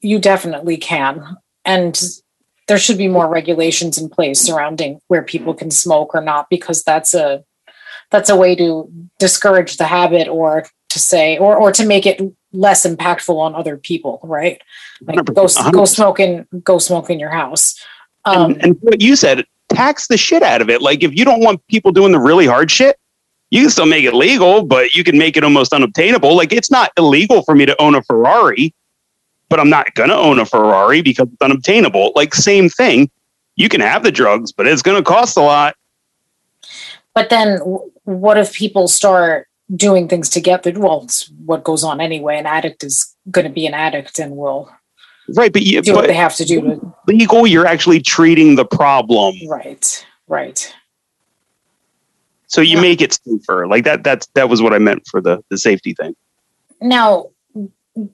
[0.00, 1.36] you definitely can.
[1.64, 1.96] And
[2.68, 6.84] there should be more regulations in place surrounding where people can smoke or not because
[6.84, 7.42] that's a
[8.10, 12.20] that's a way to discourage the habit or to say or or to make it
[12.52, 14.60] less impactful on other people, right?
[15.02, 15.72] Like go 100%.
[15.72, 17.78] go smoke in go smoke in your house.
[18.24, 20.82] Um, and, and what you said, tax the shit out of it.
[20.82, 22.98] Like if you don't want people doing the really hard shit,
[23.50, 26.36] you can still make it legal, but you can make it almost unobtainable.
[26.36, 28.74] Like it's not illegal for me to own a Ferrari,
[29.48, 32.12] but I'm not going to own a Ferrari because it's unobtainable.
[32.14, 33.10] Like same thing.
[33.56, 35.76] You can have the drugs, but it's going to cost a lot.
[37.14, 37.58] But then
[38.04, 42.38] what if people start doing things to get the well, it's what goes on anyway.
[42.38, 44.70] An addict is going to be an addict and will
[45.36, 47.46] right, but you, do but what they have to do to legal.
[47.46, 49.34] You're actually treating the problem.
[49.48, 50.74] Right, right.
[52.46, 53.66] So you make it safer.
[53.66, 54.04] Like that.
[54.04, 56.16] That's that was what I meant for the the safety thing.
[56.80, 57.30] Now,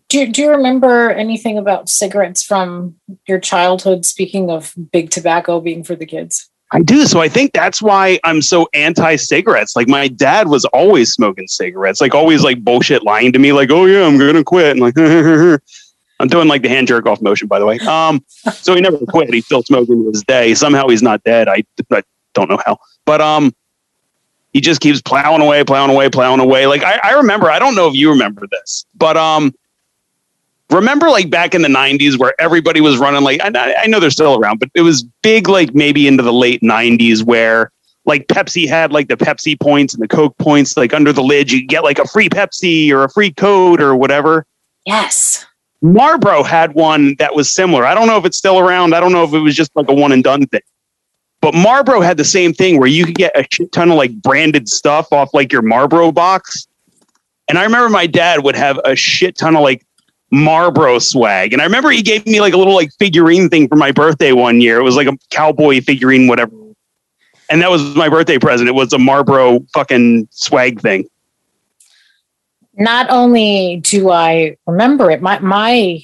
[0.08, 2.94] do do you remember anything about cigarettes from
[3.26, 4.04] your childhood?
[4.04, 6.48] Speaking of big tobacco being for the kids.
[6.72, 7.06] I do.
[7.06, 9.76] So I think that's why I'm so anti cigarettes.
[9.76, 13.70] Like my dad was always smoking cigarettes, like always like bullshit lying to me, like,
[13.70, 14.76] oh yeah, I'm gonna quit.
[14.76, 14.98] And like
[16.20, 17.78] I'm doing like the hand jerk off motion, by the way.
[17.80, 19.32] Um, so he never quit.
[19.32, 20.54] He's still smoking to this day.
[20.54, 21.48] Somehow he's not dead.
[21.48, 22.78] I, I don't know how.
[23.04, 23.54] But um
[24.52, 26.66] he just keeps plowing away, plowing away, plowing away.
[26.66, 29.52] Like I, I remember, I don't know if you remember this, but um
[30.74, 34.10] remember like back in the 90s where everybody was running like I, I know they're
[34.10, 37.70] still around but it was big like maybe into the late 90s where
[38.06, 41.50] like Pepsi had like the Pepsi points and the Coke points like under the lid
[41.50, 44.46] you get like a free Pepsi or a free code or whatever.
[44.84, 45.46] Yes.
[45.80, 47.84] Marlboro had one that was similar.
[47.84, 48.94] I don't know if it's still around.
[48.94, 50.62] I don't know if it was just like a one and done thing.
[51.40, 54.10] But Marlboro had the same thing where you could get a shit ton of like
[54.22, 56.66] branded stuff off like your Marlboro box.
[57.48, 59.84] And I remember my dad would have a shit ton of like
[60.30, 61.52] Marlboro swag.
[61.52, 64.32] And I remember he gave me like a little like figurine thing for my birthday
[64.32, 64.78] one year.
[64.78, 66.52] It was like a cowboy figurine, whatever.
[67.50, 68.68] And that was my birthday present.
[68.68, 71.08] It was a Marlboro fucking swag thing.
[72.76, 76.00] Not only do I remember it, my my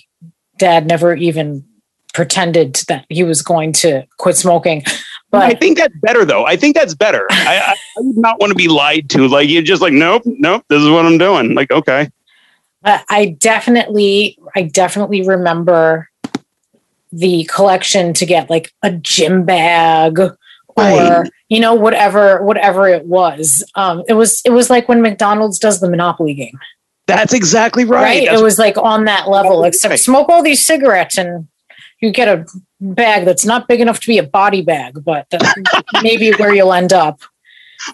[0.59, 1.65] dad never even
[2.13, 4.85] pretended that he was going to quit smoking.
[5.31, 6.45] But I think that's better though.
[6.45, 7.25] I think that's better.
[7.31, 9.29] I, I, I would not want to be lied to.
[9.29, 11.55] Like you're just like, nope, nope, this is what I'm doing.
[11.55, 12.11] Like, okay.
[12.85, 16.09] I definitely, I definitely remember
[17.13, 20.35] the collection to get like a gym bag or
[20.77, 21.31] right.
[21.49, 23.65] you know whatever whatever it was.
[23.75, 26.59] Um, it was it was like when McDonald's does the Monopoly game.
[27.07, 28.03] That's exactly right.
[28.03, 28.23] right?
[28.23, 29.65] It was like on that level.
[29.65, 29.99] Except right.
[29.99, 31.49] smoke all these cigarettes and
[32.01, 32.47] you get a
[32.81, 35.27] bag that's not big enough to be a body bag, but
[36.03, 37.21] maybe where you'll end up.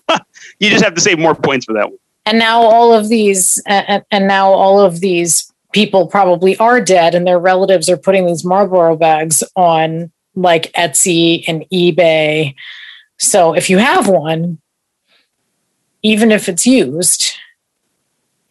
[0.58, 3.62] you just have to save more points for that one and now all of these
[3.66, 8.26] and, and now all of these people probably are dead and their relatives are putting
[8.26, 12.54] these marlboro bags on like etsy and ebay.
[13.18, 14.58] So if you have one
[16.02, 17.32] even if it's used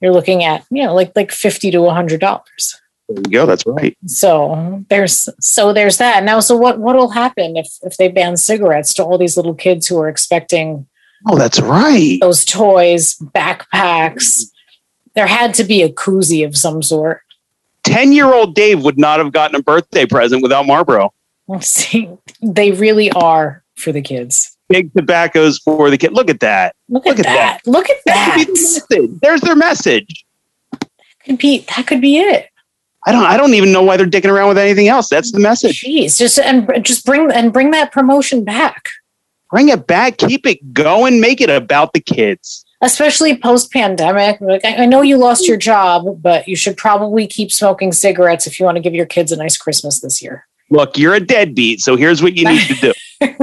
[0.02, 2.82] you're looking at you know like like 50 to 100 dollars.
[3.10, 3.96] There you go that's right.
[4.08, 6.24] So there's so there's that.
[6.24, 9.54] Now so what what will happen if if they ban cigarettes to all these little
[9.54, 10.88] kids who are expecting
[11.28, 12.18] Oh, that's right.
[12.22, 14.52] Those toys, backpacks.
[15.16, 17.22] There had to be a koozie of some sort.
[17.84, 21.14] 10 year old Dave would not have gotten a birthday present without Marlboro.
[21.62, 22.10] See,
[22.42, 24.58] they really are for the kids.
[24.68, 26.14] Big tobaccos for the kid.
[26.14, 26.76] Look at that.
[26.90, 27.62] Look, Look at, that.
[27.64, 27.70] that.
[27.70, 28.46] Look at that.
[28.48, 28.84] that.
[28.90, 30.26] The There's their message.
[30.72, 30.90] That
[31.24, 32.50] could be that could be it.
[33.06, 35.10] I don't I don't even know why they're dicking around with anything else.
[35.10, 35.82] That's the message.
[35.82, 38.90] Jeez, just and just bring and bring that promotion back.
[39.56, 42.66] Bring it back, keep it going, make it about the kids.
[42.82, 44.42] Especially post pandemic.
[44.42, 48.60] Like, I know you lost your job, but you should probably keep smoking cigarettes if
[48.60, 50.46] you want to give your kids a nice Christmas this year.
[50.70, 53.34] Look, you're a deadbeat, so here's what you need to do.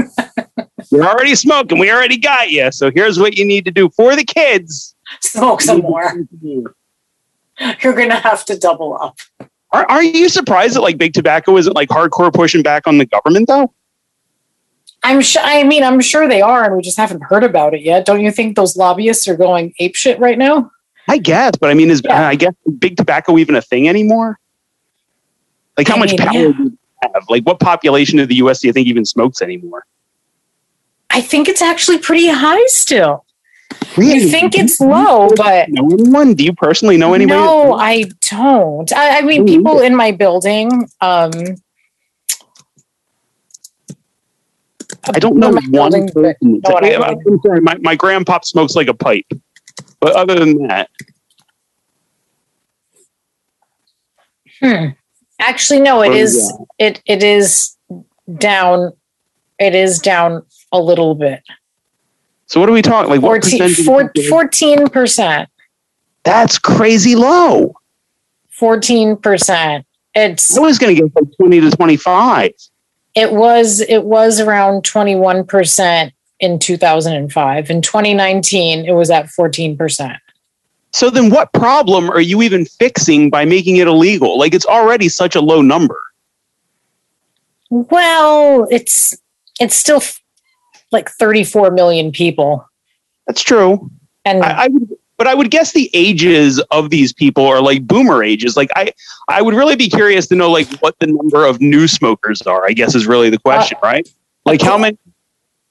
[0.93, 1.79] you're already smoking.
[1.79, 2.71] We already got you.
[2.73, 4.95] So here's what you need to do for the kids.
[5.23, 6.13] Smoke some more.
[6.43, 9.19] You're gonna have to double up.
[9.71, 13.07] Are, are you surprised that like big tobacco isn't like hardcore pushing back on the
[13.07, 13.73] government though?
[15.05, 15.43] I'm sure.
[15.45, 18.07] I mean, I'm sure they are, and we just haven't heard about it yet.
[18.07, 20.71] Don't you think those lobbyists are going ape shit right now?
[21.09, 22.29] I guess, but I mean, is yeah.
[22.29, 24.39] I guess big tobacco even a thing anymore?
[25.77, 26.53] Like, how I much mean, power yeah.
[26.53, 27.25] do you have?
[27.29, 28.61] Like, what population of the U.S.
[28.61, 29.85] do you think even smokes anymore?
[31.11, 33.25] I think it's actually pretty high still.
[33.97, 34.21] Really?
[34.21, 36.35] You think it's low, but know anyone?
[36.35, 37.41] Do you personally know anybody?
[37.41, 38.91] No, I don't.
[38.93, 40.89] I, I mean, people in my building.
[41.01, 41.33] Um,
[45.09, 46.37] I don't know one person.
[46.41, 49.27] No, I am sorry, my, my grandpop smokes like a pipe.
[50.01, 50.91] But other than that.
[54.61, 54.87] Hmm.
[55.41, 57.77] Actually, no, it is it it is
[58.39, 58.93] down.
[59.59, 61.41] It is down a little bit.
[62.47, 63.11] So what are we talking?
[63.11, 65.49] Like 14 percent.
[66.25, 67.75] That's crazy low.
[68.51, 69.87] Fourteen percent.
[70.15, 70.57] It's.
[70.57, 72.53] I was going to get from twenty to twenty five.
[73.15, 77.71] It was it was around 21% in 2005.
[77.71, 80.19] In 2019, it was at 14%.
[80.93, 84.39] So then what problem are you even fixing by making it illegal?
[84.39, 85.99] Like it's already such a low number.
[87.71, 89.17] Well, it's
[89.59, 90.21] it's still f-
[90.91, 92.69] like 34 million people.
[93.27, 93.91] That's true.
[94.25, 94.92] And I, I would
[95.23, 98.57] but I would guess the ages of these people are like boomer ages.
[98.57, 98.93] Like I,
[99.29, 102.67] I would really be curious to know like what the number of new smokers are.
[102.67, 104.09] I guess is really the question, uh, right?
[104.45, 104.99] Like how many?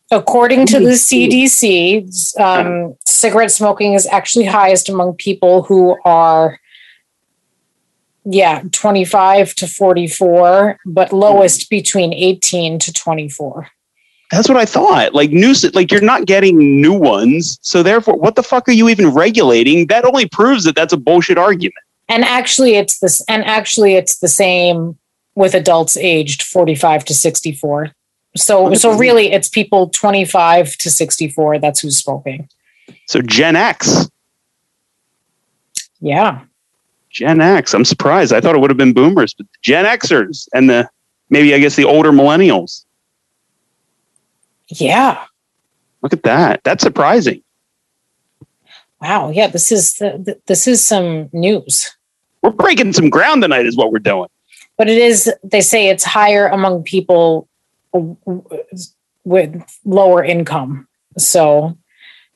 [0.09, 6.57] According to the CDC, um, cigarette smoking is actually highest among people who are,
[8.23, 13.67] yeah, 25 to 44, but lowest between 18 to 24.
[14.31, 15.13] That's what I thought.
[15.13, 18.87] Like new, like you're not getting new ones, so therefore, what the fuck are you
[18.87, 19.87] even regulating?
[19.87, 21.75] That only proves that that's a bullshit argument.
[22.07, 23.23] And actually, it's this.
[23.27, 24.97] And actually, it's the same
[25.35, 27.91] with adults aged 45 to 64.
[28.37, 31.59] So, so really, it's people 25 to 64.
[31.59, 32.47] That's who's smoking.
[33.07, 34.09] So Gen X.
[35.99, 36.41] Yeah.
[37.09, 37.73] Gen X.
[37.73, 38.31] I'm surprised.
[38.31, 40.89] I thought it would have been boomers, but Gen Xers and the
[41.29, 42.85] maybe I guess the older millennials.
[44.71, 45.23] Yeah.
[46.01, 46.63] Look at that.
[46.63, 47.43] That's surprising.
[49.01, 49.31] Wow.
[49.31, 51.95] Yeah, this is the, this is some news.
[52.41, 54.29] We're breaking some ground tonight is what we're doing.
[54.77, 57.47] But it is they say it's higher among people
[59.23, 60.87] with lower income.
[61.17, 61.77] So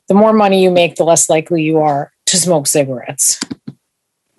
[0.06, 3.40] the more money you make, the less likely you are to smoke cigarettes.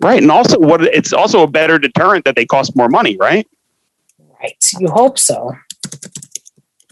[0.00, 0.22] Right.
[0.22, 3.46] And also what it's also a better deterrent that they cost more money, right?
[4.40, 4.72] Right.
[4.78, 5.54] You hope so.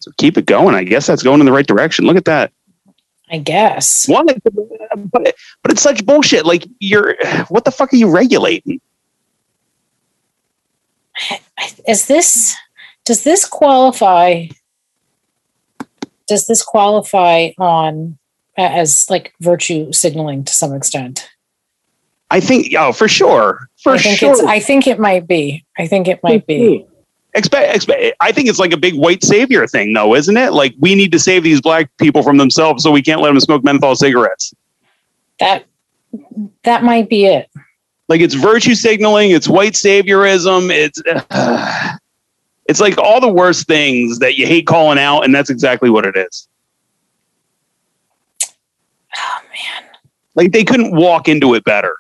[0.06, 0.76] So keep it going.
[0.76, 2.04] I guess that's going in the right direction.
[2.06, 2.52] Look at that.
[3.28, 4.08] I guess.
[4.08, 6.46] One, but but it's such bullshit.
[6.46, 7.16] Like you're,
[7.48, 8.80] what the fuck are you regulating?
[11.88, 12.54] Is this?
[13.04, 14.46] Does this qualify?
[16.28, 18.16] Does this qualify on
[18.56, 21.28] as like virtue signaling to some extent?
[22.30, 24.48] I think, oh, for sure, for I think sure.
[24.48, 25.64] I think it might be.
[25.76, 26.86] I think it might be.
[27.36, 30.54] Expect, expect, I think it's like a big white savior thing, though, isn't it?
[30.54, 33.40] Like we need to save these black people from themselves, so we can't let them
[33.40, 34.54] smoke menthol cigarettes.
[35.38, 35.66] That
[36.64, 37.50] that might be it.
[38.08, 41.96] Like it's virtue signaling, it's white saviorism, it's uh,
[42.64, 46.06] it's like all the worst things that you hate calling out, and that's exactly what
[46.06, 46.48] it is.
[49.14, 49.90] Oh man!
[50.34, 51.96] Like they couldn't walk into it better.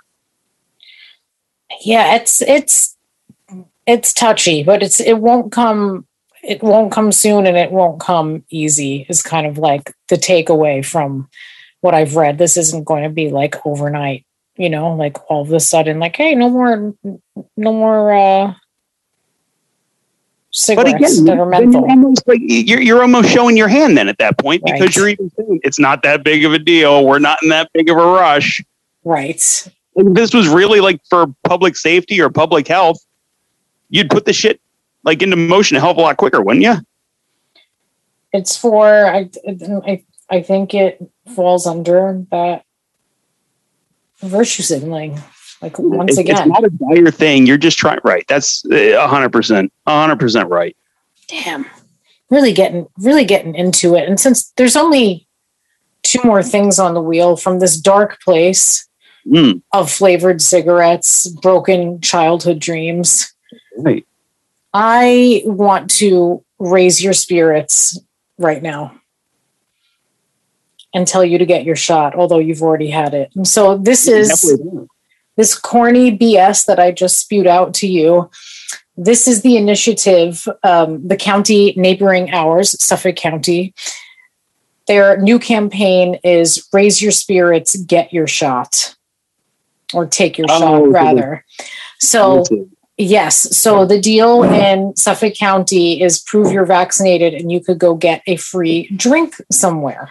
[1.82, 2.95] Yeah, it's it's
[3.86, 6.06] it's touchy, but it's it won't come
[6.42, 10.84] it won't come soon and it won't come easy is kind of like the takeaway
[10.84, 11.28] from
[11.80, 12.38] what I've read.
[12.38, 14.24] This isn't going to be like overnight,
[14.56, 16.94] you know, like all of a sudden, like, hey, no more
[17.56, 18.54] no more uh
[20.50, 21.82] cigarettes but again, that are menthol.
[21.82, 24.78] You're almost like you're you're almost showing your hand then at that point right.
[24.78, 27.04] because you're even saying it's not that big of a deal.
[27.06, 28.62] We're not in that big of a rush.
[29.04, 29.70] Right.
[29.94, 32.98] This was really like for public safety or public health,
[33.88, 34.60] you'd put the shit
[35.04, 36.76] like into motion a hell of a lot quicker, wouldn't you?
[38.32, 39.30] It's for I,
[39.86, 41.00] I, I think it
[41.34, 42.64] falls under that
[44.20, 45.20] virtue signaling.
[45.62, 47.46] Like once again, it's not a dire thing.
[47.46, 48.00] You're just trying.
[48.04, 48.26] Right.
[48.28, 50.76] That's a hundred percent, a hundred percent right.
[51.28, 51.66] Damn.
[52.28, 54.08] Really getting, really getting into it.
[54.08, 55.26] And since there's only
[56.02, 58.86] two more things on the wheel from this dark place
[59.26, 59.62] mm.
[59.72, 63.32] of flavored cigarettes, broken childhood dreams,
[63.76, 64.06] Right.
[64.72, 67.98] I want to raise your spirits
[68.38, 69.00] right now
[70.92, 73.30] and tell you to get your shot, although you've already had it.
[73.34, 74.58] And so this is
[75.36, 78.30] this corny BS that I just spewed out to you.
[78.96, 83.74] This is the initiative, um, the county neighboring ours, Suffolk County.
[84.86, 88.96] Their new campaign is Raise Your Spirits, Get Your Shot,
[89.92, 91.44] or Take Your oh, Shot, rather.
[91.98, 92.44] So
[92.98, 93.56] Yes.
[93.56, 98.22] So the deal in Suffolk County is prove you're vaccinated and you could go get
[98.26, 100.10] a free drink somewhere.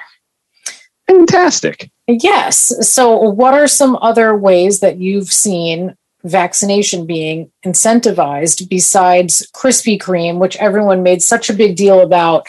[1.08, 1.90] Fantastic.
[2.08, 2.88] Yes.
[2.88, 10.40] So, what are some other ways that you've seen vaccination being incentivized besides Krispy Kreme,
[10.40, 12.48] which everyone made such a big deal about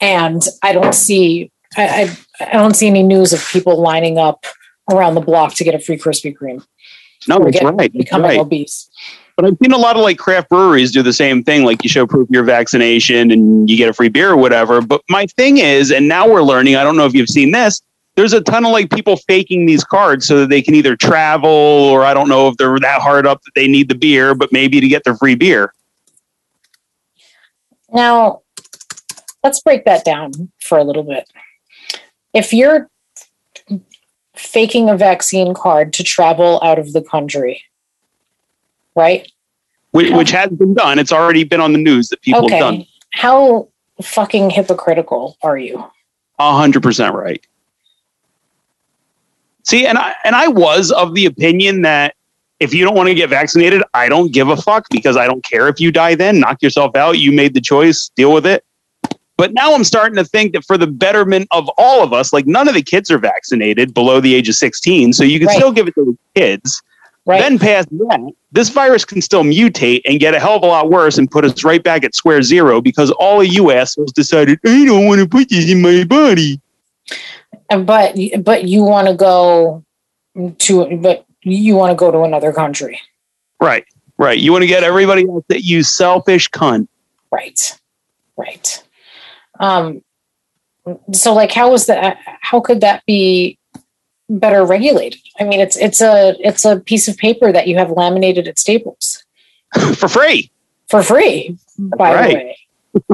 [0.00, 4.46] and I don't see I, I, I don't see any news of people lining up
[4.90, 6.64] around the block to get a free Krispy Kreme.
[7.28, 7.92] No, that's right.
[7.92, 8.40] Becoming right.
[8.40, 8.88] obese.
[9.36, 11.64] But I've seen a lot of like craft breweries do the same thing.
[11.64, 14.80] Like you show proof of your vaccination and you get a free beer or whatever.
[14.80, 17.82] But my thing is, and now we're learning, I don't know if you've seen this,
[18.14, 21.50] there's a ton of like people faking these cards so that they can either travel
[21.50, 24.52] or I don't know if they're that hard up that they need the beer, but
[24.52, 25.74] maybe to get their free beer.
[27.92, 28.40] Now,
[29.44, 31.28] let's break that down for a little bit.
[32.32, 32.88] If you're
[34.34, 37.62] faking a vaccine card to travel out of the country,
[38.96, 39.30] right?
[39.92, 40.98] Which, which has been done.
[40.98, 42.56] It's already been on the news that people okay.
[42.56, 42.86] have done.
[43.12, 43.68] How
[44.02, 45.84] fucking hypocritical are you?
[46.38, 47.46] A hundred percent right.
[49.62, 52.14] See, and I and I was of the opinion that
[52.60, 55.44] if you don't want to get vaccinated, I don't give a fuck because I don't
[55.44, 56.40] care if you die then.
[56.40, 57.18] Knock yourself out.
[57.18, 58.64] You made the choice, deal with it.
[59.36, 62.46] But now I'm starting to think that for the betterment of all of us, like
[62.46, 65.12] none of the kids are vaccinated below the age of 16.
[65.12, 65.56] So you can right.
[65.56, 66.82] still give it to the kids.
[67.26, 67.40] Right.
[67.40, 70.90] Then past that, this virus can still mutate and get a hell of a lot
[70.90, 74.60] worse and put us right back at square zero because all of you assholes decided,
[74.64, 76.60] I don't want to put this in my body.
[77.68, 79.84] But but you want to go
[80.58, 83.00] to but you want to go to another country.
[83.60, 83.84] Right.
[84.18, 84.38] Right.
[84.38, 86.86] You want to get everybody else that you selfish cunt.
[87.32, 87.76] Right.
[88.36, 88.84] Right.
[89.58, 90.00] Um
[91.12, 93.55] so like how was that how could that be
[94.28, 95.20] better regulated.
[95.38, 98.58] I mean, it's it's a it's a piece of paper that you have laminated at
[98.58, 99.24] Staples
[99.94, 100.50] for free.
[100.88, 102.28] For free, by right.
[102.28, 102.58] the way.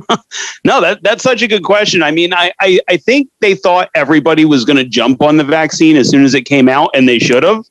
[0.65, 2.03] no, that that's such a good question.
[2.03, 5.45] I mean, I I, I think they thought everybody was going to jump on the
[5.45, 7.65] vaccine as soon as it came out, and they should have.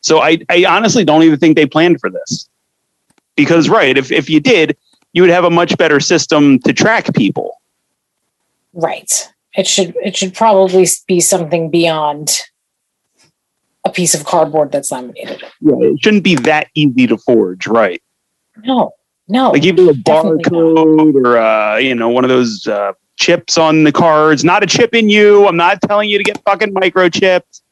[0.00, 2.48] So I I honestly don't even think they planned for this.
[3.36, 4.76] Because right, if if you did,
[5.12, 7.60] you would have a much better system to track people.
[8.72, 9.28] Right.
[9.54, 12.42] It should it should probably be something beyond
[13.84, 15.42] a piece of cardboard that's laminated.
[15.60, 18.02] Yeah, it shouldn't be that easy to forge, right?
[18.64, 18.92] No,
[19.28, 19.50] no.
[19.50, 23.92] Like even a barcode or uh, you know one of those uh, chips on the
[23.92, 24.44] cards.
[24.44, 25.46] Not a chip in you.
[25.46, 27.62] I'm not telling you to get fucking microchipped.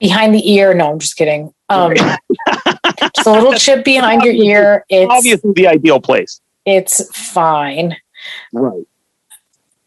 [0.00, 0.74] Behind the ear?
[0.74, 1.54] No, I'm just kidding.
[1.68, 2.18] Um, just
[3.26, 4.84] a little chip behind your ear.
[4.88, 6.40] It's obviously the ideal place.
[6.66, 7.96] It's fine.
[8.52, 8.84] Right.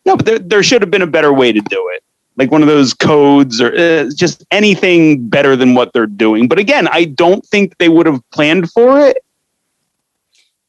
[0.05, 2.04] No, but there, there should have been a better way to do it
[2.37, 6.47] like one of those codes or uh, just anything better than what they're doing.
[6.47, 9.17] But again, I don't think they would have planned for it,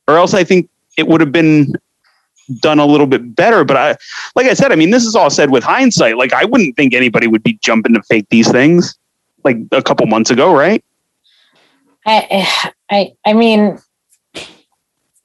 [0.06, 1.72] or else I think it would have been
[2.60, 3.64] done a little bit better.
[3.64, 3.96] But I,
[4.34, 6.16] like I said, I mean, this is all said with hindsight.
[6.16, 8.96] Like I wouldn't think anybody would be jumping to fake these things
[9.44, 10.84] like a couple months ago, right?
[12.04, 13.78] I, I, I mean,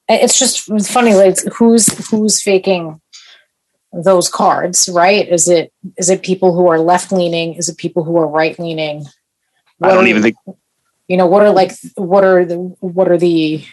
[0.10, 1.14] it's just funny.
[1.14, 3.01] Like who's who's faking
[3.94, 5.28] those cards, right?
[5.28, 7.56] Is it is it people who are left leaning?
[7.56, 9.06] Is it people who are right leaning?
[9.82, 10.36] I don't even think
[11.08, 13.66] you know what are like what are the what are the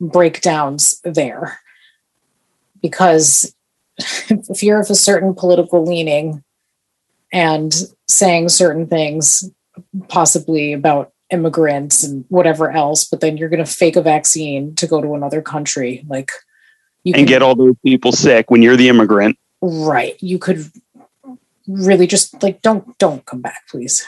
[0.00, 1.58] breakdowns there?
[2.82, 3.54] Because
[3.98, 6.42] if you're of a certain political leaning
[7.32, 7.72] and
[8.08, 9.48] saying certain things,
[10.08, 14.86] possibly about immigrants and whatever else, but then you're going to fake a vaccine to
[14.86, 16.30] go to another country, like
[17.04, 19.38] you and can, get all those people sick when you're the immigrant.
[19.62, 20.20] Right.
[20.20, 20.70] You could
[21.66, 24.06] really just like don't don't come back, please.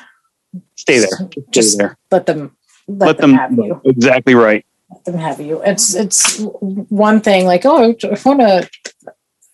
[0.74, 1.08] Stay there.
[1.08, 1.96] Stay just there.
[2.10, 2.56] let them
[2.88, 3.80] let, let them, them, have you.
[3.84, 4.66] Exactly right.
[4.90, 5.62] Let them have you.
[5.62, 8.68] It's it's one thing like, oh, I want to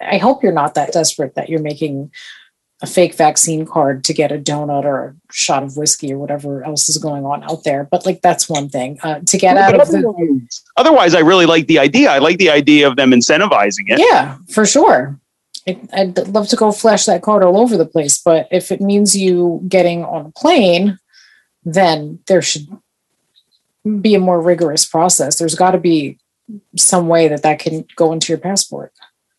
[0.00, 2.10] I hope you're not that desperate that you're making
[2.82, 6.64] a fake vaccine card to get a donut or a shot of whiskey or whatever
[6.64, 7.84] else is going on out there.
[7.84, 10.48] But like that's one thing uh, to get out of the.
[10.76, 12.10] Otherwise, I really like the idea.
[12.10, 13.98] I like the idea of them incentivizing it.
[13.98, 15.20] Yeah, for sure.
[15.92, 19.16] I'd love to go flash that card all over the place, but if it means
[19.16, 20.98] you getting on a plane,
[21.64, 22.66] then there should
[24.00, 25.38] be a more rigorous process.
[25.38, 26.18] There's got to be
[26.76, 28.92] some way that that can go into your passport.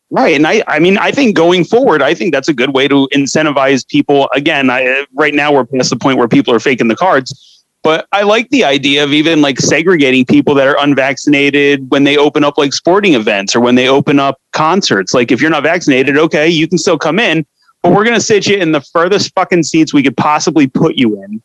[0.09, 0.35] Right.
[0.35, 3.07] And I, I mean, I think going forward, I think that's a good way to
[3.13, 4.29] incentivize people.
[4.33, 7.50] Again, I, right now we're past the point where people are faking the cards
[7.83, 12.17] but I like the idea of even like segregating people that are unvaccinated when they
[12.17, 15.13] open up like sporting events or when they open up concerts.
[15.13, 17.45] Like if you're not vaccinated, okay, you can still come in,
[17.81, 20.95] but we're going to sit you in the furthest fucking seats we could possibly put
[20.95, 21.41] you in.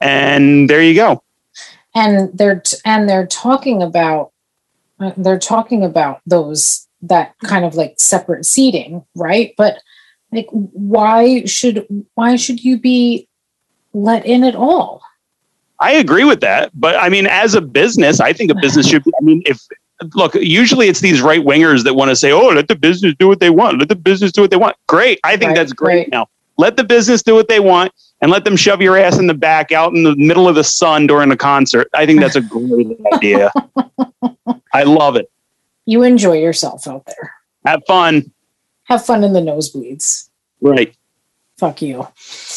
[0.00, 1.24] And there you go.
[1.94, 4.32] And they're t- and they're talking about
[5.00, 9.54] uh, they're talking about those that kind of like separate seating, right?
[9.56, 9.78] But
[10.32, 13.28] like why should why should you be
[13.94, 15.00] let in at all.
[15.80, 19.02] I agree with that, but I mean, as a business, I think a business should.
[19.04, 19.60] Be, I mean, if
[20.14, 23.26] look, usually it's these right wingers that want to say, "Oh, let the business do
[23.28, 23.78] what they want.
[23.78, 25.96] Let the business do what they want." Great, I think Right, that's great.
[25.96, 26.08] right.
[26.10, 26.28] Now,
[26.58, 29.34] let the business do what they want, and let them shove your ass in the
[29.34, 31.88] back out in the middle of the sun during a concert.
[31.94, 33.52] I think that's a great idea.
[34.72, 35.30] I love it.
[35.86, 37.32] You enjoy yourself out there.
[37.66, 38.32] Have fun.
[38.84, 40.28] Have fun in the nosebleeds.
[40.60, 40.94] Right.
[41.58, 42.08] Fuck you.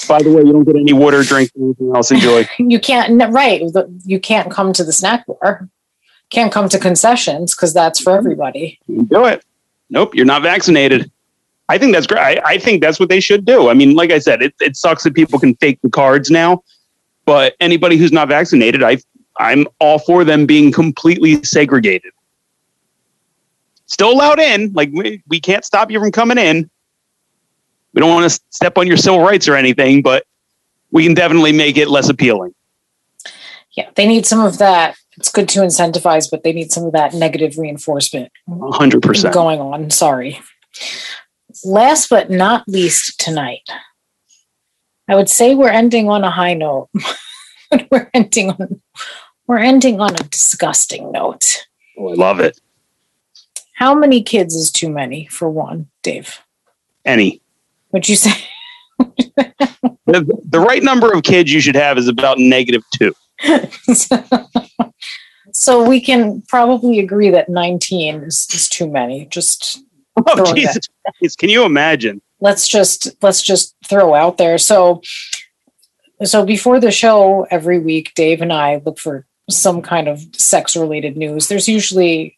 [0.08, 2.12] By the way, you don't get any water, drink, anything else.
[2.12, 2.48] Enjoy.
[2.58, 3.22] You can't.
[3.32, 3.62] Right.
[4.06, 5.70] You can't come to the snack bar.
[6.30, 8.80] Can't come to concessions because that's for everybody.
[8.88, 9.46] do it.
[9.90, 11.10] Nope, you're not vaccinated.
[11.70, 12.20] I think that's great.
[12.22, 13.70] I, I think that's what they should do.
[13.70, 16.64] I mean, like I said, it, it sucks that people can fake the cards now,
[17.26, 18.98] but anybody who's not vaccinated, I
[19.40, 22.12] I'm all for them being completely segregated.
[23.86, 26.70] Still allowed in, like we, we can't stop you from coming in.
[27.98, 30.24] We don't want to step on your civil rights or anything, but
[30.92, 32.54] we can definitely make it less appealing.
[33.76, 34.96] Yeah, they need some of that.
[35.18, 38.32] It's good to incentivize, but they need some of that negative reinforcement
[38.72, 39.34] hundred percent.
[39.34, 39.90] going on.
[39.90, 40.40] Sorry.
[41.66, 43.68] Last but not least tonight,
[45.10, 46.90] I would say we're ending on a high note.
[47.90, 48.80] we're ending on
[49.48, 51.66] we're ending on a disgusting note.
[51.98, 52.62] Oh, I love it.
[53.74, 56.42] How many kids is too many for one, Dave?
[57.04, 57.42] Any.
[57.92, 58.32] Would you say?
[60.08, 63.14] The, the right number of kids you should have is about negative two.
[65.52, 69.26] so we can probably agree that 19 is, is too many.
[69.26, 69.84] Just
[70.26, 70.88] Oh, Jesus
[71.38, 72.22] Can you imagine?
[72.40, 74.58] let's just let's just throw out there.
[74.58, 75.02] So
[76.24, 80.76] so before the show every week, Dave and I look for some kind of sex
[80.76, 81.48] related news.
[81.48, 82.37] There's usually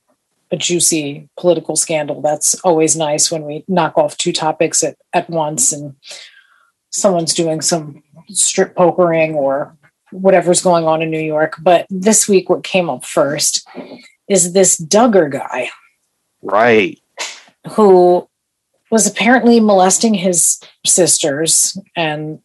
[0.52, 2.22] a juicy political scandal.
[2.22, 5.96] That's always nice when we knock off two topics at, at once and
[6.90, 9.76] someone's doing some strip pokering or
[10.12, 11.56] whatever's going on in New York.
[11.62, 13.68] But this week, what came up first
[14.28, 15.70] is this Duggar guy
[16.42, 17.00] Right.
[17.72, 18.28] who
[18.90, 22.40] was apparently molesting his sisters and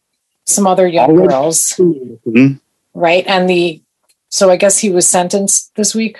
[0.45, 1.27] some other young Already?
[1.29, 2.59] girls, Mhm.
[2.93, 3.25] right?
[3.27, 3.81] And the
[4.29, 6.17] so I guess he was sentenced this week.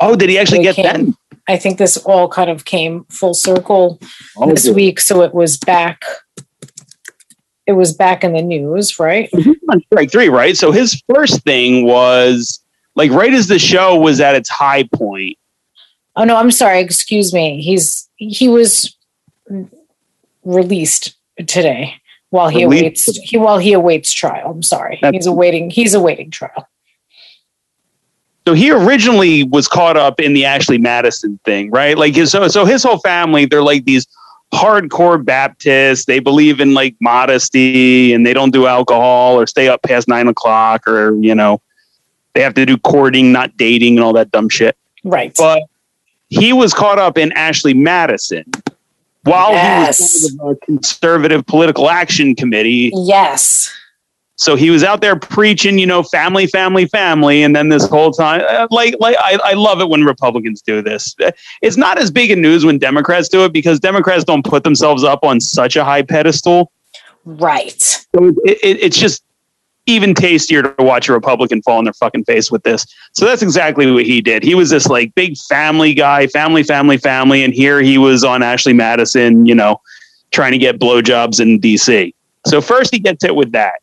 [0.00, 1.16] Oh, did he actually get came- that?
[1.48, 3.98] I think this all kind of came full circle
[4.36, 4.76] Oh, this good.
[4.76, 6.04] week, so it was back.
[7.66, 9.28] It was back in the news, right?
[9.68, 10.56] On strike three, right?
[10.56, 12.60] So his first thing was
[12.94, 15.38] like right as the show was at its high point.
[16.16, 16.80] Oh no, I'm sorry.
[16.80, 17.60] Excuse me.
[17.62, 18.96] He's he was
[20.44, 21.14] released
[21.46, 21.94] today
[22.30, 24.50] while he awaits he while he awaits trial.
[24.50, 24.98] I'm sorry.
[25.02, 26.66] That's- he's awaiting he's awaiting trial.
[28.46, 31.96] So he originally was caught up in the Ashley Madison thing, right?
[31.96, 34.06] Like his so so his whole family, they're like these
[34.52, 36.06] hardcore Baptists.
[36.06, 40.26] They believe in like modesty and they don't do alcohol or stay up past nine
[40.26, 41.60] o'clock or you know
[42.32, 44.76] they have to do courting, not dating, and all that dumb shit.
[45.04, 45.34] Right.
[45.36, 45.62] But
[46.28, 48.44] he was caught up in Ashley Madison
[49.24, 49.98] while Yes.
[49.98, 52.90] he was part of a conservative political action committee.
[52.94, 53.70] yes.
[54.40, 58.10] So he was out there preaching, you know, family, family, family, and then this whole
[58.10, 61.14] time, uh, like, like I, I love it when Republicans do this.
[61.60, 65.04] It's not as big a news when Democrats do it because Democrats don't put themselves
[65.04, 66.72] up on such a high pedestal.
[67.26, 67.82] Right.
[67.82, 69.22] So it, it, it's just
[69.84, 72.86] even tastier to watch a Republican fall on their fucking face with this.
[73.12, 74.42] So that's exactly what he did.
[74.42, 78.42] He was this like big family guy, family, family, family, and here he was on
[78.42, 79.82] Ashley Madison, you know,
[80.30, 82.14] trying to get blowjobs in D.C.
[82.46, 83.74] So first he gets hit with that.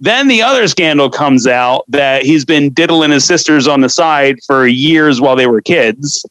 [0.00, 4.38] Then the other scandal comes out that he's been diddling his sisters on the side
[4.46, 6.26] for years while they were kids.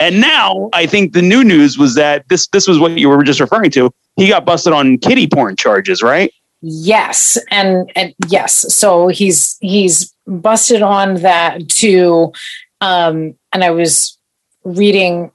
[0.00, 3.22] And now I think the new news was that this this was what you were
[3.22, 3.92] just referring to.
[4.16, 6.32] He got busted on kitty porn charges, right?
[6.62, 7.38] Yes.
[7.50, 8.74] And and yes.
[8.74, 12.32] So he's he's busted on that too.
[12.80, 14.16] Um, and I was
[14.64, 15.30] reading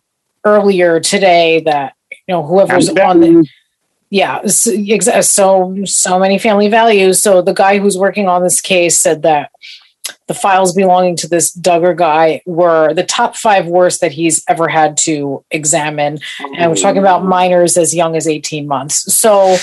[0.45, 3.47] earlier today that you know whoever's on the
[4.09, 9.21] yeah so, so many family values so the guy who's working on this case said
[9.23, 9.51] that
[10.27, 14.67] the files belonging to this duggar guy were the top five worst that he's ever
[14.67, 16.19] had to examine
[16.57, 19.57] and we're talking about minors as young as 18 months so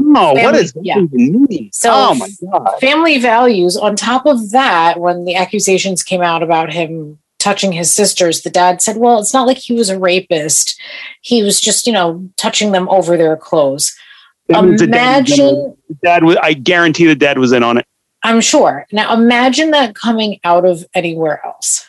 [0.00, 1.70] Oh, what Family- is that yeah.
[1.72, 2.78] So- oh my god!
[2.80, 7.92] family values on top of that when the accusations came out about him touching his
[7.92, 10.80] sisters the dad said well it's not like he was a rapist
[11.20, 13.96] he was just you know touching them over their clothes
[14.48, 15.76] That dad was in on imagine.
[15.88, 16.36] The dad was.
[16.42, 17.86] I guarantee the dad was in on it.
[18.24, 21.88] i'm sure now imagine that coming out of anywhere else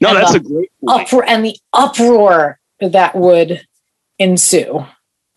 [0.00, 1.02] No, And that's a great, point.
[1.02, 3.66] uproar and the uproar that would
[4.18, 4.84] ensue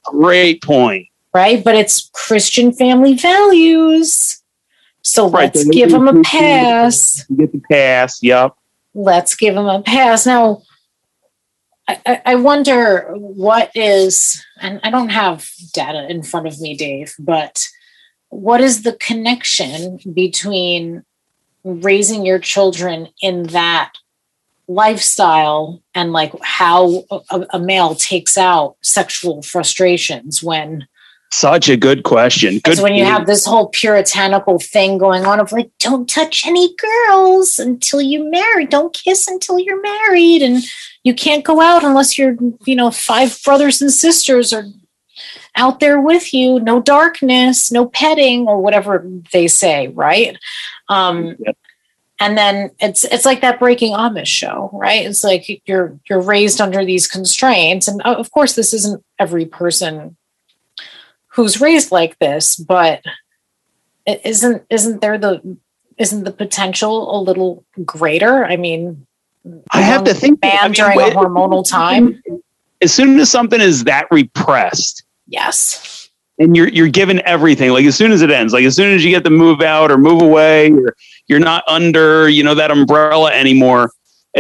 [0.06, 1.08] great point.
[1.34, 4.40] right but it's christian family values
[5.06, 8.24] so Right, let's so give him a pass get the pass.
[8.24, 8.56] Yep.
[8.94, 10.26] Let's give him a pass.
[10.26, 10.64] Now,
[11.88, 17.14] I, I wonder what is, and I don't have data in front of me, Dave,
[17.20, 17.66] but
[18.30, 21.04] what is the connection between
[21.64, 23.94] raising your children in that
[24.68, 30.88] lifestyle and like how a, a male takes out sexual frustrations when
[31.34, 32.60] such a good question.
[32.60, 36.76] Good when you have this whole puritanical thing going on of like, don't touch any
[36.76, 40.64] girls until you marry, don't kiss until you're married, and
[41.04, 44.66] you can't go out unless you're, you know, five brothers and sisters are
[45.56, 46.60] out there with you.
[46.60, 50.38] No darkness, no petting, or whatever they say, right?
[50.88, 51.58] Um, yep.
[52.20, 55.06] And then it's it's like that Breaking Amish show, right?
[55.06, 60.16] It's like you're you're raised under these constraints, and of course, this isn't every person
[61.34, 63.02] who's raised like this, but
[64.06, 65.58] isn't isn't there the
[65.98, 68.46] isn't the potential a little greater?
[68.46, 69.06] I mean,
[69.72, 72.22] I have to um, think man I mean, during a hormonal time.
[72.82, 77.72] As soon as something is that repressed, yes, and you're you're given everything.
[77.72, 79.92] Like as soon as it ends, like as soon as you get to move out
[79.92, 80.96] or move away, or
[81.28, 83.92] you're not under you know that umbrella anymore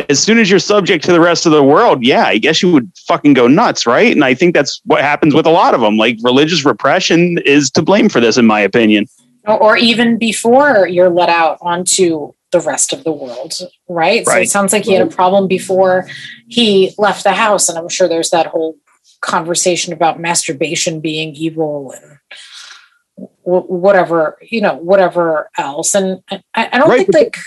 [0.09, 2.71] as soon as you're subject to the rest of the world, yeah, I guess you
[2.71, 4.11] would fucking go nuts, right?
[4.11, 5.97] And I think that's what happens with a lot of them.
[5.97, 9.05] Like religious repression is to blame for this, in my opinion.
[9.45, 13.53] Or even before you're let out onto the rest of the world,
[13.87, 14.25] right?
[14.25, 14.25] right.
[14.25, 16.07] So it sounds like he had a problem before
[16.47, 17.69] he left the house.
[17.69, 18.77] And I'm sure there's that whole
[19.21, 25.93] conversation about masturbation being evil and whatever, you know, whatever else.
[25.93, 27.05] And I, I don't right.
[27.05, 27.37] think like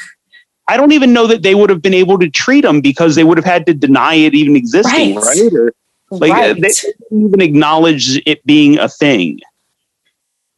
[0.68, 3.24] I don't even know that they would have been able to treat him because they
[3.24, 5.24] would have had to deny it even existing, right?
[5.24, 5.52] right?
[5.52, 5.72] Or,
[6.10, 6.54] like right.
[6.54, 9.40] they didn't even acknowledge it being a thing.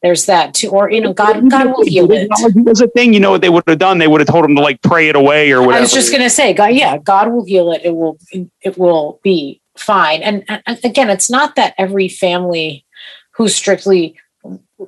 [0.01, 2.29] There's that too, or you know, God, God will heal it.
[2.31, 3.13] It was a thing.
[3.13, 3.97] You know what they would have done?
[3.97, 5.77] They would have told him to like pray it away or whatever.
[5.77, 7.81] I was just going to say, God, yeah, God will heal it.
[7.83, 8.17] It will,
[8.61, 10.21] it will be fine.
[10.21, 12.85] And, and again, it's not that every family
[13.31, 14.15] who's strictly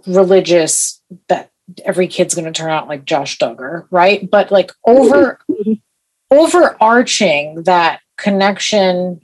[0.08, 1.51] religious that
[1.86, 4.30] every kid's going to turn out like Josh Duggar, right?
[4.30, 5.40] But like over
[6.32, 9.22] overarching that connection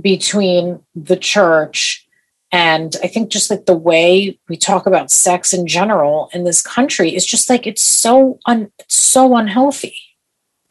[0.00, 2.04] between the church
[2.54, 6.62] and I think just like the way we talk about sex in general in this
[6.62, 9.96] country is just like it's so un so unhealthy.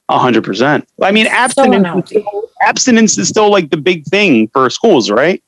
[0.08, 0.88] A hundred percent.
[1.02, 5.44] I mean, abstinence, so abstinence is still like the big thing for schools, right?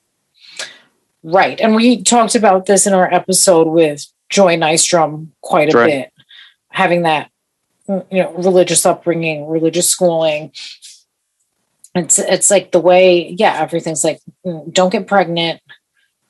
[1.23, 1.59] Right.
[1.61, 5.88] And we talked about this in our episode with Joy Nystrom quite a right.
[5.88, 6.13] bit,
[6.69, 7.30] having that
[7.88, 10.51] you know religious upbringing, religious schooling.
[11.93, 15.61] It's it's like the way, yeah, everything's like mm, don't get pregnant.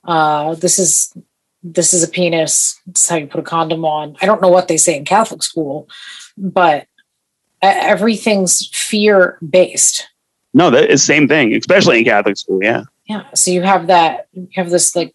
[0.04, 1.16] Uh, this is
[1.64, 2.80] this is a penis.
[2.86, 4.16] This is how you put a condom on.
[4.22, 5.90] I don't know what they say in Catholic school,
[6.38, 6.88] but
[7.62, 10.08] everything's fear based.
[10.54, 12.60] No, that is the same thing, especially in Catholic school.
[12.62, 12.84] Yeah.
[13.08, 13.24] Yeah.
[13.34, 14.28] So you have that.
[14.34, 15.14] You have this like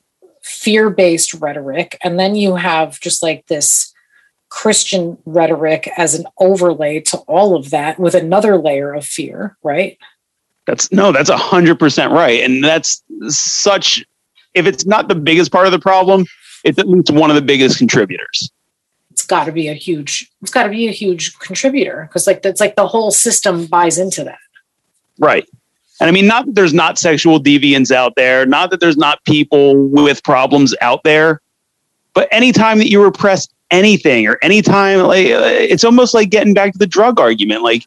[0.51, 1.97] fear based rhetoric.
[2.03, 3.95] And then you have just like this
[4.49, 9.97] Christian rhetoric as an overlay to all of that with another layer of fear, right?
[10.67, 12.41] That's no, that's a hundred percent right.
[12.43, 14.05] And that's such,
[14.55, 16.27] if it's not the biggest part of the problem,
[16.65, 18.51] it's at least one of the biggest contributors.
[19.11, 22.43] It's got to be a huge, it's got to be a huge contributor because like
[22.43, 24.39] that's like the whole system buys into that.
[25.19, 25.49] Right.
[26.01, 29.23] And I mean, not that there's not sexual deviants out there, not that there's not
[29.25, 31.43] people with problems out there,
[32.15, 36.73] but anytime that you repress anything or anytime, like, uh, it's almost like getting back
[36.73, 37.63] to the drug argument.
[37.63, 37.87] Like,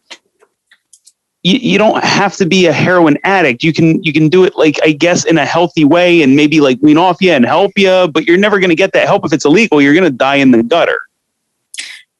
[1.42, 3.64] you, you don't have to be a heroin addict.
[3.64, 6.62] You can you can do it like I guess in a healthy way and maybe
[6.62, 9.26] like wean off you and help you, but you're never going to get that help
[9.26, 9.82] if it's illegal.
[9.82, 11.02] You're going to die in the gutter.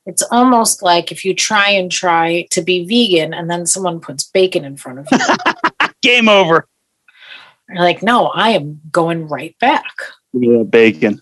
[0.06, 4.26] It's almost like if you try and try to be vegan and then someone puts
[4.26, 5.18] bacon in front of you.
[6.04, 6.68] Game over.
[7.70, 9.94] You're like, no, I am going right back.
[10.34, 11.22] Yeah, bacon.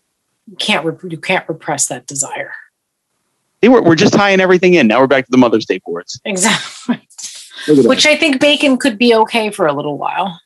[0.50, 2.52] You can't you can't repress that desire.
[3.64, 4.88] Were, we're just tying everything in.
[4.88, 6.20] Now we're back to the Mother's Day boards.
[6.26, 7.00] Exactly.
[7.68, 10.42] Which I think bacon could be okay for a little while.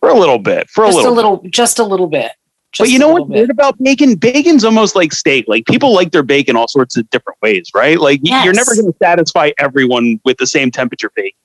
[0.00, 0.68] For a little bit.
[0.68, 1.52] For just a little, a little, bit.
[1.52, 2.32] just a little bit.
[2.72, 4.16] Just but you know what's weird about bacon?
[4.16, 5.46] Bacon's almost like steak.
[5.48, 7.98] Like people like their bacon all sorts of different ways, right?
[7.98, 8.44] Like yes.
[8.44, 11.38] you're never going to satisfy everyone with the same temperature bacon.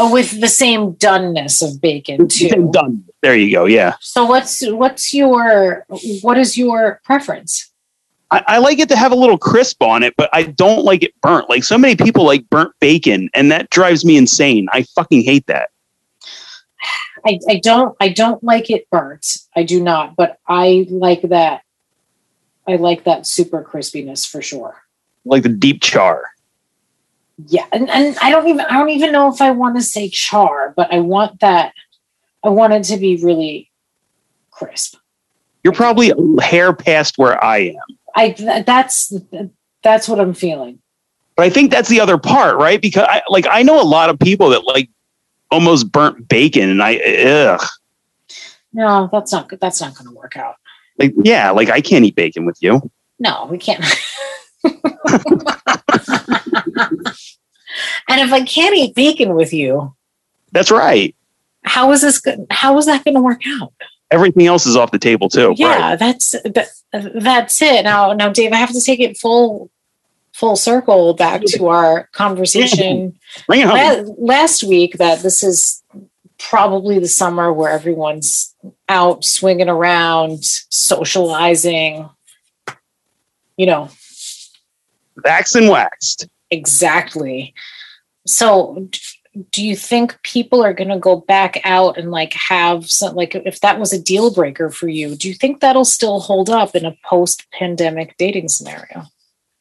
[0.00, 2.48] Oh, with the same doneness of bacon too.
[2.48, 3.04] Same done.
[3.20, 3.64] There you go.
[3.64, 3.94] Yeah.
[4.00, 5.84] So what's what's your
[6.22, 7.70] what is your preference?
[8.30, 11.02] I, I, like it to have a little crisp on it, but I don't like
[11.02, 11.48] it burnt.
[11.48, 14.68] Like so many people like burnt bacon, and that drives me insane.
[14.70, 15.70] I fucking hate that.
[17.26, 19.38] I, I don't I don't like it burnt.
[19.56, 21.62] I do not, but I like that.
[22.68, 24.76] I like that super crispiness for sure.
[25.24, 26.24] Like the deep char.
[27.46, 30.08] Yeah, and, and I don't even I don't even know if I want to say
[30.08, 31.72] char, but I want that
[32.42, 33.70] I want it to be really
[34.50, 34.96] crisp.
[35.62, 37.98] You're probably a hair past where I am.
[38.16, 39.12] I that's
[39.82, 40.80] that's what I'm feeling.
[41.36, 42.82] But I think that's the other part, right?
[42.82, 44.90] Because I like I know a lot of people that like
[45.50, 47.64] almost burnt bacon, and I ugh.
[48.72, 49.60] No, that's not good.
[49.60, 50.56] That's not going to work out.
[50.98, 52.90] Like yeah, like I can't eat bacon with you.
[53.20, 53.84] No, we can't.
[58.08, 59.94] and if I can't eat bacon with you,
[60.52, 61.14] that's right.
[61.64, 62.46] How is this good?
[62.50, 63.72] How is that going to work out?
[64.10, 65.54] Everything else is off the table too.
[65.56, 65.98] Yeah, right.
[65.98, 67.82] that's that, that's it.
[67.84, 69.70] Now, now, Dave, I have to take it full
[70.32, 73.18] full circle back to our conversation
[73.48, 74.96] last, last week.
[74.98, 75.82] That this is
[76.38, 78.54] probably the summer where everyone's
[78.88, 82.08] out swinging around, socializing.
[83.58, 83.90] You know,
[85.24, 86.28] Vaxxed and waxed.
[86.50, 87.54] Exactly.
[88.26, 88.88] So,
[89.52, 93.34] do you think people are going to go back out and like have some, like,
[93.34, 96.74] if that was a deal breaker for you, do you think that'll still hold up
[96.74, 99.04] in a post pandemic dating scenario?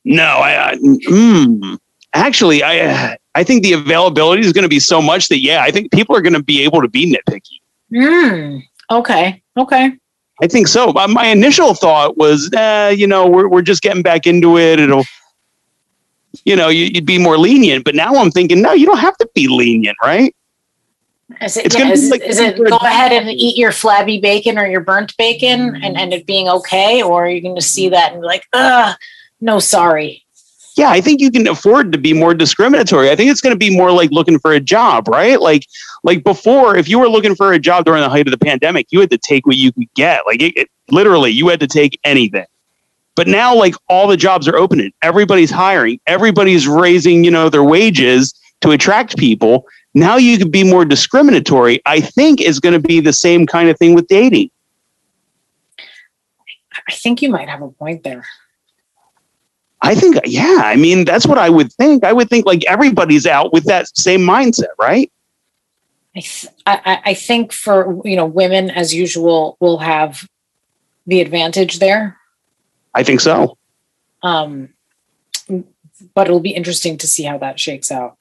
[0.04, 1.78] No, I, I mm,
[2.14, 5.72] actually, I, I think the availability is going to be so much that, yeah, I
[5.72, 7.60] think people are going to be able to be nitpicky.
[7.94, 9.44] Mm, okay.
[9.58, 9.92] Okay.
[10.42, 10.94] I think so.
[10.94, 14.80] But my initial thought was, eh, you know, we're, we're just getting back into it.
[14.80, 15.04] It'll,
[16.46, 17.86] you know, you'd be more lenient.
[17.86, 20.34] But now I'm thinking, no, you don't have to be lenient, right?
[21.42, 24.58] Is it, it's yeah, is, like is it go ahead and eat your flabby bacon
[24.58, 25.84] or your burnt bacon mm-hmm.
[25.84, 27.04] and, end it being okay?
[27.04, 27.96] Or are you going to see mm-hmm.
[27.96, 28.96] that and be like, ugh,
[29.42, 30.24] no, sorry?
[30.78, 33.10] Yeah, I think you can afford to be more discriminatory.
[33.10, 35.42] I think it's going to be more like looking for a job, right?
[35.42, 35.66] Like,
[36.04, 38.88] like before, if you were looking for a job during the height of the pandemic,
[38.92, 40.22] you had to take what you could get.
[40.28, 42.46] Like, it, it, literally, you had to take anything.
[43.18, 47.64] But now, like all the jobs are opening, everybody's hiring, everybody's raising, you know, their
[47.64, 49.66] wages to attract people.
[49.96, 51.82] Now you could be more discriminatory.
[51.88, 54.52] I think is going to be the same kind of thing with dating.
[56.88, 58.24] I think you might have a point there.
[59.82, 60.62] I think, yeah.
[60.64, 62.04] I mean, that's what I would think.
[62.04, 65.12] I would think like everybody's out with that same mindset, right?
[66.16, 70.28] I, th- I, I think for you know women as usual will have
[71.08, 72.18] the advantage there
[72.98, 73.60] I think so.
[74.24, 74.70] Um,
[76.16, 78.18] but it'll be interesting to see how that shakes out.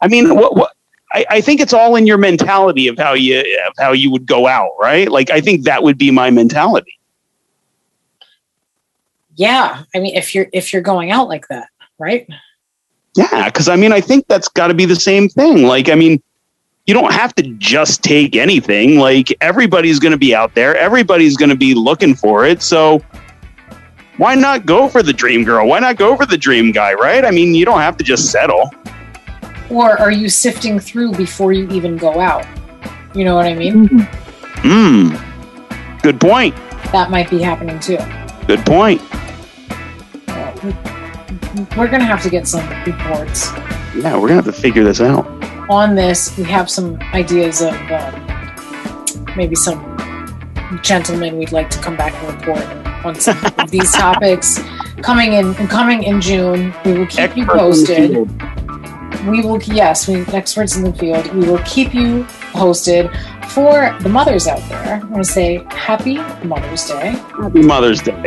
[0.00, 0.72] I mean, what, what
[1.12, 4.26] I, I, think it's all in your mentality of how you of how you would
[4.26, 5.08] go out, right?
[5.08, 6.98] Like I think that would be my mentality.
[9.36, 11.68] Yeah, I mean, if you're if you're going out like that,
[12.00, 12.26] right?
[13.14, 15.62] Yeah, because I mean, I think that's got to be the same thing.
[15.62, 16.20] Like, I mean,
[16.86, 18.98] you don't have to just take anything.
[18.98, 20.76] Like everybody's going to be out there.
[20.76, 22.62] Everybody's going to be looking for it.
[22.62, 23.00] So
[24.18, 25.68] why not go for the dream girl?
[25.68, 27.24] Why not go for the dream guy, right?
[27.24, 28.74] I mean, you don't have to just settle.
[29.70, 32.44] Or are you sifting through before you even go out?
[33.14, 33.86] You know what I mean?
[34.60, 35.14] Hmm.
[36.02, 36.56] Good point.
[36.90, 37.98] That might be happening too.
[38.48, 39.00] Good point.
[41.76, 43.52] We're going to have to get some reports.
[43.94, 45.26] Yeah, we're going to have to figure this out.
[45.70, 49.78] On this, we have some ideas of um, maybe some
[50.82, 54.60] gentlemen we'd like to come back and report on some of these topics
[55.02, 56.74] coming in coming in June.
[56.84, 58.10] We will keep experts you posted.
[59.26, 61.32] We will yes, we experts in the field.
[61.34, 63.10] We will keep you posted.
[63.48, 67.10] For the mothers out there, I want to say Happy Mother's Day.
[67.10, 68.22] Happy Mother's Day.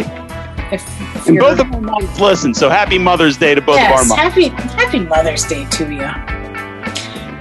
[0.71, 0.83] If,
[1.15, 3.97] if and both of our moms listen, so happy Mother's Day to both yes, of
[3.99, 4.19] our moms.
[4.19, 5.99] Happy Happy Mother's Day to you.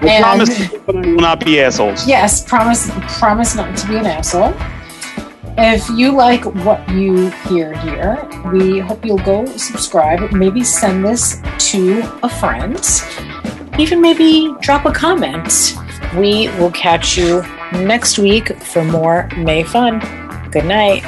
[0.02, 2.06] We and, promise I will not be assholes.
[2.06, 4.54] Yes, promise promise not to be an asshole.
[5.58, 11.40] If you like what you hear here, we hope you'll go subscribe, maybe send this
[11.70, 12.80] to a friend,
[13.78, 15.76] even maybe drop a comment.
[16.16, 17.42] We will catch you
[17.72, 20.00] next week for more May fun.
[20.50, 21.04] Good night.